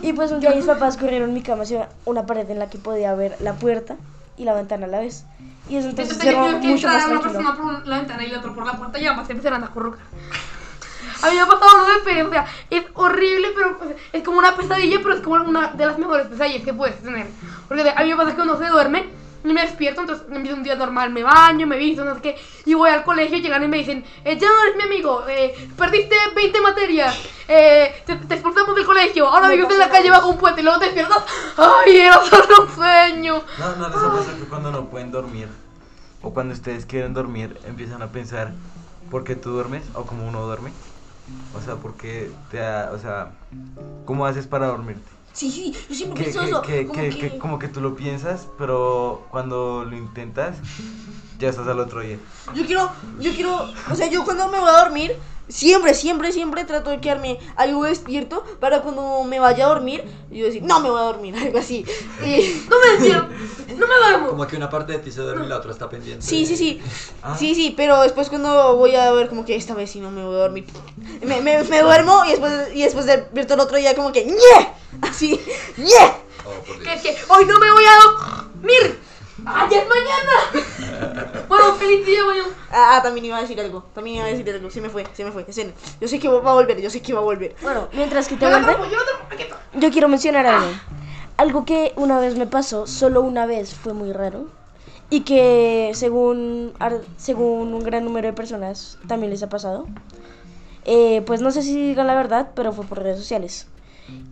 Y 0.00 0.14
pues 0.14 0.32
un 0.32 0.40
día 0.40 0.54
mis 0.54 0.64
papás 0.64 0.96
corrieron 0.96 1.34
mi 1.34 1.42
cama 1.42 1.64
hacia 1.64 1.90
una 2.06 2.24
pared 2.24 2.48
en 2.48 2.58
la 2.58 2.70
que 2.70 2.78
podía 2.78 3.14
ver 3.14 3.36
la 3.40 3.52
puerta 3.52 3.96
y 4.38 4.44
la 4.44 4.54
ventana 4.54 4.86
a 4.86 4.88
la 4.88 5.00
vez. 5.00 5.26
Y 5.70 5.76
eso 5.76 5.88
entonces 5.88 6.18
tenía 6.18 6.60
que 6.60 6.66
mucho 6.66 6.88
más 6.88 7.04
entrar 7.04 7.10
una 7.12 7.20
tranquilo. 7.20 7.54
persona 7.54 7.56
por 7.56 7.86
la 7.86 7.98
ventana 7.98 8.24
y 8.24 8.28
la 8.28 8.38
otra 8.38 8.54
por 8.54 8.66
la 8.66 8.72
puerta 8.72 8.98
y 8.98 9.06
ambas 9.06 9.26
se 9.26 9.32
empezaron 9.32 9.62
a 9.62 9.66
acurrucar. 9.66 10.04
A 11.22 11.28
mí 11.28 11.36
me 11.36 11.42
ha 11.42 11.46
pasado 11.46 11.82
o 12.26 12.30
sea, 12.30 12.46
es 12.70 12.84
horrible, 12.94 13.48
pero 13.54 13.78
es 14.12 14.22
como 14.22 14.38
una 14.38 14.56
pesadilla, 14.56 14.98
pero 15.02 15.14
es 15.14 15.20
como 15.20 15.36
una 15.36 15.68
de 15.68 15.86
las 15.86 15.98
mejores 15.98 16.26
pesadillas 16.28 16.62
que 16.62 16.72
puedes 16.72 17.00
tener. 17.02 17.26
Porque 17.68 17.88
a 17.94 18.02
mí 18.02 18.08
me 18.08 18.16
pasa 18.16 18.34
que 18.34 18.42
uno 18.42 18.56
se 18.56 18.66
duerme 18.66 19.08
y 19.44 19.52
me 19.52 19.62
despierto, 19.62 20.02
entonces 20.02 20.26
empiezo 20.30 20.56
un 20.56 20.62
día 20.62 20.76
normal, 20.76 21.10
me 21.10 21.22
baño, 21.22 21.66
me 21.66 21.78
visto, 21.78 22.04
no 22.04 22.14
sé 22.14 22.20
qué, 22.20 22.36
y 22.66 22.74
voy 22.74 22.90
al 22.90 23.04
colegio 23.04 23.38
y 23.38 23.40
llegan 23.40 23.64
y 23.64 23.68
me 23.68 23.78
dicen, 23.78 24.04
eh, 24.24 24.38
ya 24.38 24.48
no 24.48 24.62
eres 24.64 24.76
mi 24.76 24.82
amigo, 24.82 25.24
eh, 25.28 25.70
perdiste 25.78 26.14
20 26.34 26.60
materias, 26.60 27.18
eh, 27.48 28.02
te, 28.04 28.16
te 28.16 28.34
expulsamos 28.34 28.74
del 28.74 28.84
colegio, 28.84 29.26
ahora 29.26 29.48
Me 29.48 29.56
vives 29.56 29.70
en 29.72 29.78
la 29.78 29.86
pasa 29.86 29.96
calle 29.96 30.10
bajo 30.10 30.28
un 30.28 30.36
puente 30.36 30.60
y 30.60 30.64
luego 30.64 30.78
te 30.78 30.86
despiertas, 30.86 31.24
ay, 31.56 31.96
era 31.96 32.22
solo 32.24 32.64
un 32.64 32.74
sueño. 32.74 33.42
No, 33.58 33.76
no 33.76 33.88
les 33.88 33.96
ha 33.96 34.12
pasado 34.12 34.38
que 34.38 34.44
cuando 34.44 34.70
no 34.72 34.84
pueden 34.90 35.10
dormir 35.10 35.48
o 36.22 36.32
cuando 36.34 36.54
ustedes 36.54 36.86
quieren 36.86 37.14
dormir 37.14 37.60
empiezan 37.64 38.02
a 38.02 38.12
pensar 38.12 38.54
por 39.10 39.24
qué 39.24 39.36
tú 39.36 39.50
duermes 39.50 39.90
o 39.94 40.04
cómo 40.06 40.26
uno 40.28 40.44
duerme. 40.46 40.72
O 41.54 41.60
sea, 41.60 41.76
porque 41.76 42.32
te 42.50 42.58
da, 42.58 42.90
o 42.92 42.98
sea, 42.98 43.32
¿cómo 44.04 44.26
haces 44.26 44.46
para 44.46 44.66
dormirte? 44.66 45.10
Sí, 45.32 45.50
sí, 45.50 45.72
yo 45.88 45.94
siempre 45.94 46.16
Que, 46.24 46.30
pienso 46.30 46.40
que, 46.40 46.48
eso. 46.50 46.62
que, 46.62 46.86
como 46.86 47.00
que- 47.00 47.08
que- 47.10 47.18
que 47.30 47.38
como 47.38 47.58
que 47.58 47.68
tú 47.68 47.80
lo 47.80 47.94
piensas, 47.94 48.48
pero 48.58 49.26
cuando 49.30 49.84
lo 49.84 49.96
intentas, 49.96 50.56
ya 51.38 51.48
estás 51.48 51.68
al 51.68 51.78
otro 51.78 52.00
día. 52.00 52.18
Yo 52.54 52.66
quiero, 52.66 52.90
yo 53.20 53.32
quiero, 53.32 53.70
o 53.90 53.94
sea, 53.94 54.08
yo 54.10 54.24
cuando 54.24 54.48
me 54.48 54.58
voy 54.58 54.68
a 54.68 54.82
dormir, 54.84 55.16
siempre, 55.50 55.94
siempre, 55.94 56.32
siempre 56.32 56.64
trato 56.64 56.90
de 56.90 57.00
quedarme 57.00 57.38
algo 57.56 57.84
despierto 57.84 58.42
para 58.60 58.80
cuando 58.82 59.22
me 59.24 59.38
vaya 59.38 59.66
a 59.66 59.68
dormir, 59.68 60.04
yo 60.30 60.46
decir, 60.46 60.62
no 60.62 60.80
me 60.80 60.88
voy 60.90 61.00
a 61.00 61.04
dormir, 61.04 61.36
algo 61.40 61.58
así. 61.58 61.84
Y- 62.24 62.62
No 62.70 62.76
me 62.78 62.90
despierto, 62.98 63.28
no 63.76 63.86
me 63.86 63.94
duermo. 63.94 64.28
Como 64.30 64.46
que 64.46 64.56
una 64.56 64.70
parte 64.70 64.92
de 64.92 64.98
ti 65.00 65.10
se 65.12 65.20
duerme 65.20 65.46
y 65.46 65.48
la 65.48 65.58
otra 65.58 65.72
está 65.72 65.88
pendiente. 65.88 66.24
sí, 66.24 66.46
sí, 66.46 66.56
sí, 66.56 66.80
Ah. 67.22 67.36
sí, 67.38 67.54
sí, 67.54 67.74
pero 67.76 68.00
después 68.02 68.28
cuando 68.30 68.76
voy 68.76 68.94
a 68.96 69.10
ver 69.12 69.28
como 69.28 69.44
que 69.44 69.54
esta 69.56 69.74
vez 69.74 69.90
sí 69.90 70.00
no 70.00 70.10
me 70.10 70.24
voy 70.24 70.34
a 70.36 70.38
dormir, 70.38 70.64
me, 71.22 71.40
me, 71.40 71.62
me 71.64 71.80
duermo 71.82 72.24
y 72.26 72.30
después, 72.30 72.52
y 72.74 72.82
después 72.82 73.06
despierto 73.06 73.54
el 73.54 73.60
otro 73.60 73.76
día 73.76 73.94
como 73.94 74.12
que, 74.12 74.24
¡ñe! 74.24 74.68
Así, 75.02 75.38
¡ñe! 75.76 75.86
Oh, 76.46 76.64
Que 76.82 77.00
que 77.00 77.16
hoy 77.28 77.44
no 77.44 77.58
me 77.58 77.70
voy 77.70 77.84
a 77.84 78.50
dormir. 78.52 78.98
¡Ah, 79.46 79.68
ya 79.70 79.78
es 79.78 79.88
mañana! 79.88 81.44
bueno, 81.48 81.74
feliz 81.74 82.06
día, 82.06 82.24
mañana. 82.24 82.48
Ah, 82.70 82.96
ah, 82.96 83.02
también 83.02 83.26
iba 83.26 83.38
a 83.38 83.42
decir 83.42 83.60
algo, 83.60 83.84
también 83.94 84.16
iba 84.16 84.26
a 84.26 84.28
decir 84.28 84.48
algo, 84.50 84.70
se 84.70 84.80
me 84.80 84.88
fue, 84.88 85.04
se 85.12 85.24
me 85.24 85.32
fue, 85.32 85.44
escena. 85.48 85.72
Yo 86.00 86.08
sé 86.08 86.18
que 86.18 86.28
va 86.28 86.50
a 86.50 86.54
volver, 86.54 86.80
yo 86.80 86.90
sé 86.90 87.02
que 87.02 87.12
va 87.12 87.20
a 87.20 87.24
volver. 87.24 87.56
Bueno, 87.62 87.88
mientras 87.92 88.28
que 88.28 88.36
te 88.36 88.44
Yo 88.44 88.50
vuelve, 88.50 88.70
atrapo, 88.70 88.88
yo 88.90 88.98
yo 89.80 89.90
quiero 89.90 90.08
mencionar 90.08 90.46
algo. 90.46 90.66
Algo 91.36 91.64
que 91.64 91.92
una 91.96 92.18
vez 92.18 92.36
me 92.36 92.46
pasó, 92.46 92.86
solo 92.86 93.22
una 93.22 93.46
vez 93.46 93.74
fue 93.74 93.94
muy 93.94 94.12
raro. 94.12 94.46
Y 95.08 95.22
que 95.22 95.90
según, 95.94 96.72
según 97.16 97.74
un 97.74 97.82
gran 97.82 98.04
número 98.04 98.28
de 98.28 98.32
personas 98.32 98.98
también 99.08 99.30
les 99.30 99.42
ha 99.42 99.48
pasado. 99.48 99.86
Eh, 100.84 101.22
pues 101.26 101.40
no 101.40 101.50
sé 101.50 101.62
si 101.62 101.88
digan 101.88 102.06
la 102.06 102.14
verdad, 102.14 102.50
pero 102.54 102.72
fue 102.72 102.84
por 102.84 103.02
redes 103.02 103.18
sociales. 103.18 103.66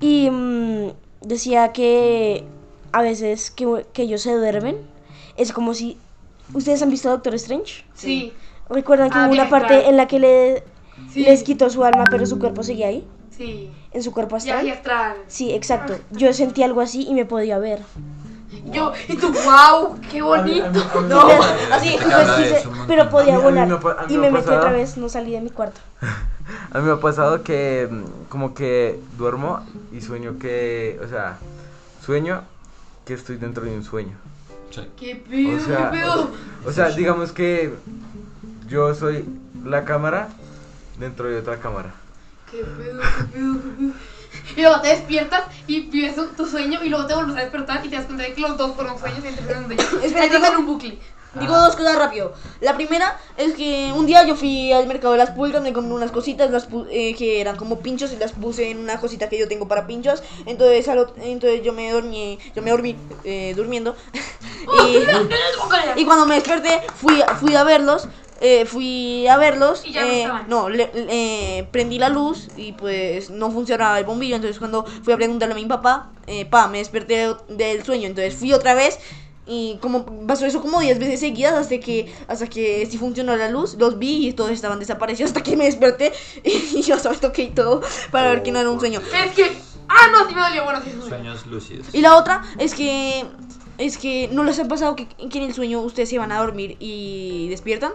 Y 0.00 0.28
mm, 0.30 0.90
decía 1.22 1.72
que 1.72 2.44
a 2.92 3.02
veces 3.02 3.50
que, 3.50 3.86
que 3.92 4.02
ellos 4.02 4.22
se 4.22 4.32
duermen. 4.32 4.76
Es 5.38 5.52
como 5.52 5.72
si... 5.74 5.96
¿Ustedes 6.52 6.82
han 6.82 6.90
visto 6.90 7.08
Doctor 7.10 7.34
Strange? 7.34 7.84
Sí, 7.94 8.32
¿Recuerdan 8.70 9.08
que 9.10 9.16
Ah, 9.18 9.24
hubo 9.24 9.32
una 9.32 9.44
bien, 9.44 9.50
parte 9.50 9.68
claro. 9.68 9.88
en 9.88 9.96
la 9.96 10.06
que 10.08 10.18
le, 10.18 10.62
sí. 11.12 11.20
les 11.22 11.42
quitó 11.42 11.70
su 11.70 11.84
alma, 11.84 12.04
pero 12.10 12.26
su 12.26 12.38
cuerpo 12.38 12.62
seguía 12.62 12.88
ahí? 12.88 13.06
Sí. 13.34 13.70
En 13.92 14.02
su 14.02 14.12
cuerpo 14.12 14.36
astral. 14.36 14.62
Viaje 14.64 14.78
astral. 14.78 15.16
Sí, 15.26 15.52
exacto. 15.52 15.96
Yo 16.10 16.32
sentí 16.34 16.62
algo 16.62 16.80
así 16.82 17.06
y 17.08 17.14
me 17.14 17.24
podía 17.24 17.58
ver. 17.58 17.80
Yo, 18.72 18.92
y 19.08 19.16
tú, 19.16 19.28
wow, 19.32 19.98
qué 20.10 20.20
bonito. 20.22 20.70
No, 20.70 20.82
Pero- 21.28 21.42
así, 21.72 21.96
Pues 22.02 22.52
eso 22.52 22.72
pero 22.86 23.08
podía 23.10 23.36
mí- 23.36 23.42
volar. 23.42 23.68
me 23.68 23.74
ha 23.74 24.04
y 24.08 24.14
me 24.18 24.30
me 24.30 24.38
metí 24.38 24.50
otra 24.50 24.72
vez, 24.72 24.96
no 24.96 25.08
salí 25.08 25.32
de 25.32 25.40
mi 25.40 25.50
cuarto. 25.50 25.80
A 26.72 26.78
mí 26.78 26.84
me 26.86 26.92
ha 26.92 27.00
pasado 27.00 27.42
que 27.42 27.88
mm, 27.90 28.28
como 28.30 28.54
que 28.54 28.98
duermo 29.18 29.60
y 29.92 30.00
sueño 30.00 30.38
que, 30.38 30.98
o 31.04 31.08
sea, 31.08 31.38
sueño 32.04 32.42
que 33.04 33.14
estoy 33.14 33.36
dentro 33.36 33.64
de 33.64 33.74
un 33.74 33.84
sueño. 33.84 34.16
Sí. 34.70 34.82
Qué 34.98 35.16
pedo, 35.16 35.56
O 35.56 35.60
sea, 35.60 35.90
qué 35.90 35.98
pedo. 35.98 36.30
O 36.66 36.72
sea, 36.72 36.90
digamos 36.90 37.32
que 37.32 37.74
yo 38.68 38.94
soy 38.94 39.24
la 39.64 39.84
cámara 39.84 40.28
dentro 40.98 41.28
de 41.28 41.38
otra 41.38 41.58
cámara. 41.58 41.94
Qué 42.50 42.58
pedo, 42.58 43.00
qué 43.00 43.24
pedo, 43.38 43.54
qué 43.54 43.70
pedo. 43.78 43.92
Y 44.56 44.60
luego 44.62 44.80
te 44.80 44.88
despiertas 44.88 45.44
y 45.66 45.80
vives 45.88 46.16
tu, 46.36 46.46
sueño 46.46 46.82
y 46.82 46.88
luego 46.88 47.06
te 47.06 47.14
vuelves 47.14 47.36
a 47.36 47.40
despertar 47.40 47.84
y 47.84 47.88
te 47.88 47.96
das 47.96 48.06
cuenta 48.06 48.24
de 48.24 48.32
que 48.34 48.40
los 48.40 48.56
dos 48.56 48.74
fueron 48.74 48.98
sueños 48.98 49.20
y 49.24 49.28
un 49.28 49.68
déjà 49.68 49.90
vu. 49.90 49.98
Espera, 50.02 50.48
en 50.48 50.56
un 50.56 50.66
bucle. 50.66 50.98
Digo 51.34 51.54
dos 51.56 51.76
cosas 51.76 51.96
rápido. 51.96 52.32
La 52.60 52.74
primera 52.74 53.16
es 53.36 53.54
que 53.54 53.92
un 53.94 54.06
día 54.06 54.24
yo 54.26 54.34
fui 54.34 54.72
al 54.72 54.86
mercado 54.86 55.12
de 55.12 55.18
las 55.18 55.30
pulgas, 55.30 55.62
me 55.62 55.72
compré 55.72 55.92
unas 55.94 56.10
cositas 56.10 56.50
las 56.50 56.68
eh, 56.90 57.14
que 57.16 57.40
eran 57.40 57.56
como 57.56 57.80
pinchos 57.80 58.12
y 58.12 58.16
las 58.16 58.32
puse 58.32 58.70
en 58.70 58.78
una 58.78 58.98
cosita 58.98 59.28
que 59.28 59.38
yo 59.38 59.46
tengo 59.46 59.68
para 59.68 59.86
pinchos. 59.86 60.22
Entonces, 60.46 60.88
al 60.88 61.06
entonces 61.22 61.62
yo 61.62 61.72
me 61.72 61.90
dormí, 61.92 62.38
yo 62.54 62.62
me 62.62 62.70
dormí 62.70 62.96
eh, 63.24 63.52
durmiendo. 63.56 63.94
y, 65.96 66.00
y 66.00 66.04
cuando 66.04 66.26
me 66.26 66.34
desperté 66.36 66.80
fui, 66.96 67.20
a- 67.22 67.34
fui 67.36 67.54
a 67.54 67.62
verlos. 67.64 68.08
eh, 68.40 68.64
fui 68.66 69.26
a 69.26 69.36
verlos. 69.36 69.84
Y 69.84 69.92
ya 69.92 70.02
no 70.02 70.08
eh, 70.08 70.28
no, 70.48 70.68
le- 70.68 70.90
eh, 70.94 71.68
prendí 71.70 71.98
la 71.98 72.08
luz 72.08 72.48
y 72.56 72.72
pues 72.72 73.30
no 73.30 73.50
funcionaba 73.50 73.98
el 73.98 74.04
bombillo. 74.04 74.36
Entonces 74.36 74.58
cuando 74.58 74.84
fui 74.84 75.12
a 75.12 75.16
preguntarle 75.16 75.54
a 75.54 75.56
mi 75.56 75.66
papá, 75.66 76.10
eh, 76.26 76.46
pa, 76.46 76.68
me 76.68 76.78
desperté 76.78 77.34
del 77.48 77.84
sueño. 77.84 78.06
Entonces 78.08 78.34
fui 78.34 78.52
otra 78.52 78.74
vez 78.74 78.98
y 79.48 79.78
como 79.80 80.04
pasó 80.26 80.46
eso 80.46 80.60
como 80.60 80.80
10 80.80 80.98
veces 80.98 81.20
seguidas 81.20 81.54
hasta 81.54 81.78
que 81.80 82.14
hasta 82.28 82.46
que 82.46 82.86
sí 82.86 82.98
funcionó 82.98 83.36
la 83.36 83.50
luz, 83.50 83.76
los 83.78 83.98
vi 83.98 84.28
y 84.28 84.32
todos 84.34 84.50
estaban 84.50 84.78
desaparecidos 84.78 85.30
hasta 85.30 85.42
que 85.42 85.56
me 85.56 85.64
desperté 85.64 86.12
y 86.44 86.82
yo 86.82 86.98
sabes 86.98 87.20
toqué 87.20 87.44
y 87.44 87.50
todo 87.50 87.80
para 88.10 88.30
ver 88.30 88.42
que 88.42 88.52
no 88.52 88.60
era 88.60 88.70
un 88.70 88.78
sueño. 88.78 89.00
Es 89.24 89.34
que. 89.34 89.50
Ah, 89.88 90.08
no, 90.12 90.28
sí 90.28 90.34
me 90.34 90.40
dolió. 90.42 90.64
Bueno, 90.64 90.80
sí. 90.84 90.90
Sueños 91.08 91.46
lúcidos. 91.46 91.86
Y 91.94 92.02
la 92.02 92.16
otra 92.16 92.42
es 92.58 92.74
que 92.74 93.24
es 93.78 93.96
que 93.96 94.28
no 94.30 94.44
les 94.44 94.58
ha 94.58 94.68
pasado 94.68 94.94
que, 94.96 95.06
que 95.06 95.38
en 95.38 95.44
el 95.44 95.54
sueño 95.54 95.80
ustedes 95.80 96.10
se 96.10 96.18
van 96.18 96.30
a 96.30 96.38
dormir 96.38 96.76
y 96.78 97.48
despiertan. 97.48 97.92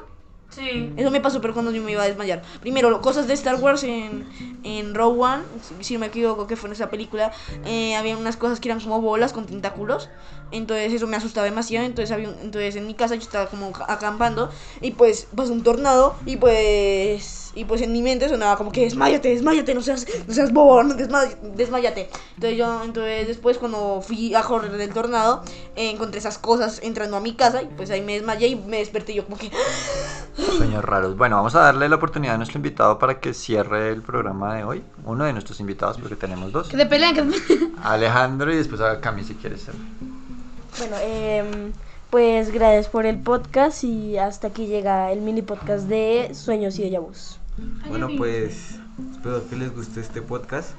Sí. 0.56 0.94
Eso 0.96 1.10
me 1.10 1.20
pasó, 1.22 1.42
pero 1.42 1.54
cuando 1.54 1.72
yo 1.72 1.82
me 1.82 1.92
iba 1.92 2.04
a 2.04 2.08
desmayar. 2.08 2.44
Primero, 2.60 3.02
cosas 3.02 3.28
de 3.28 3.34
Star 3.34 3.56
Wars 3.56 3.84
en, 3.84 4.28
en 4.62 4.94
Rogue 4.94 5.20
One, 5.20 5.44
si, 5.82 5.94
no 5.96 6.00
me 6.00 6.08
equivoco 6.08 6.46
que 6.48 6.56
fue 6.56 6.68
en 6.70 6.74
esa 6.74 6.92
película, 6.92 7.32
eh, 7.64 7.96
había 7.96 8.16
unas 8.18 8.38
cosas 8.38 8.60
que 8.60 8.70
eran 8.70 8.80
como 8.80 9.02
bolas 9.02 9.34
con 9.34 9.48
tentáculos. 9.48 10.12
Entonces 10.52 10.94
eso 10.94 11.08
me 11.08 11.18
asustaba 11.18 11.46
demasiado. 11.46 11.86
Entonces, 11.88 12.12
había 12.12 12.30
un- 12.30 12.38
entonces 12.40 12.76
en 12.76 12.86
mi 12.86 12.94
casa 12.94 13.16
yo 13.16 13.22
estaba 13.22 13.50
como 13.50 13.72
ca- 13.72 13.86
acampando 13.88 14.52
y 14.80 14.92
pues 14.92 15.28
pasó 15.36 15.54
un 15.54 15.64
tornado 15.64 16.18
y 16.26 16.38
pues 16.38 17.43
y 17.56 17.66
pues 17.66 17.82
en 17.82 17.92
mi 17.92 18.02
mente 18.02 18.28
sonaba 18.30 18.58
como 18.58 18.72
que 18.72 18.82
desmayate, 18.82 19.30
desmayate, 19.30 19.74
no 19.74 19.82
seas, 19.82 20.06
no 20.28 20.34
seas 20.34 20.52
bobo, 20.52 20.84
no, 20.84 20.96
desma- 20.96 21.30
desmayate. 21.56 22.10
Entonces 22.36 22.58
yo, 22.58 22.84
entonces 22.84 23.28
después 23.28 23.58
cuando 23.58 24.02
fui 24.02 24.34
a 24.36 24.42
correr 24.42 24.72
del 24.72 24.92
tornado, 24.94 25.44
eh, 25.76 25.90
encontré 25.92 26.20
esas 26.20 26.38
cosas 26.38 26.80
entrando 26.84 27.18
a 27.18 27.20
mi 27.20 27.34
casa 27.34 27.62
y 27.62 27.66
pues 27.78 27.90
ahí 27.92 28.02
me 28.02 28.14
desmayé 28.14 28.48
y 28.48 28.56
me 28.56 28.78
desperté 28.78 29.14
yo 29.14 29.26
como 29.26 29.38
que... 29.38 29.52
Sueños 30.58 30.84
raros. 30.84 31.16
Bueno, 31.16 31.36
vamos 31.36 31.54
a 31.56 31.60
darle 31.60 31.88
la 31.90 31.96
oportunidad 31.98 32.36
a 32.36 32.38
nuestro 32.38 32.58
invitado 32.58 32.98
para 32.98 33.20
que 33.20 33.34
cierre 33.34 33.90
el 33.92 34.02
programa 34.02 34.56
de 34.56 34.64
hoy. 34.64 34.84
Uno 35.06 35.26
de 35.26 35.34
nuestros 35.34 35.60
invitados, 35.60 35.98
porque 36.00 36.16
tenemos 36.16 36.52
dos. 36.52 36.70
Que 36.70 36.78
te 36.78 36.86
pelean, 36.88 37.14
que 37.14 37.22
te 37.22 37.60
Alejandro 37.84 38.52
y 38.52 38.58
después 38.58 38.82
a 38.82 39.00
Cami 39.00 39.24
si 39.24 39.36
quieres 39.36 39.62
ser. 39.62 39.76
Bueno, 40.80 40.96
em, 41.02 41.72
Pues 42.10 42.52
gracias 42.52 42.88
por 42.90 43.06
el 43.06 43.20
podcast 43.20 43.84
y 43.84 44.18
hasta 44.18 44.48
aquí 44.48 44.68
llega 44.68 45.12
el 45.12 45.22
mini 45.22 45.42
podcast 45.42 45.88
de 45.88 46.32
Sueños 46.34 46.78
y 46.80 46.90
de 46.90 47.00
Vus. 47.00 47.40
Bueno, 47.88 48.10
pues 48.18 48.80
espero 49.16 49.48
que 49.50 49.56
les 49.56 49.74
guste 49.76 50.00
este 50.02 50.22
podcast, 50.22 50.72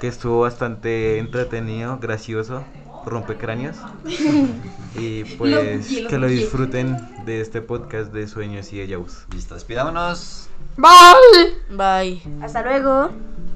que 0.00 0.08
estuvo 0.08 0.40
bastante 0.40 1.18
entretenido, 1.18 1.98
gracioso, 1.98 2.64
rompecráneos. 3.06 3.76
y 4.98 5.24
pues 5.36 5.90
Lo- 6.02 6.08
que 6.08 6.18
lo 6.18 6.26
disfruten 6.28 6.96
de 7.24 7.40
este 7.40 7.60
podcast 7.62 8.12
de 8.12 8.26
Sueños 8.28 8.72
y 8.72 8.78
de 8.78 8.88
Yabus. 8.88 9.24
Listo, 9.32 9.54
despidámonos. 9.54 10.48
Bye. 10.76 11.76
Bye. 11.76 12.22
Hasta 12.42 12.62
luego. 12.62 13.10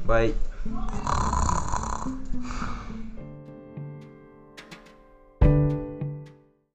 Bye. 0.07 0.35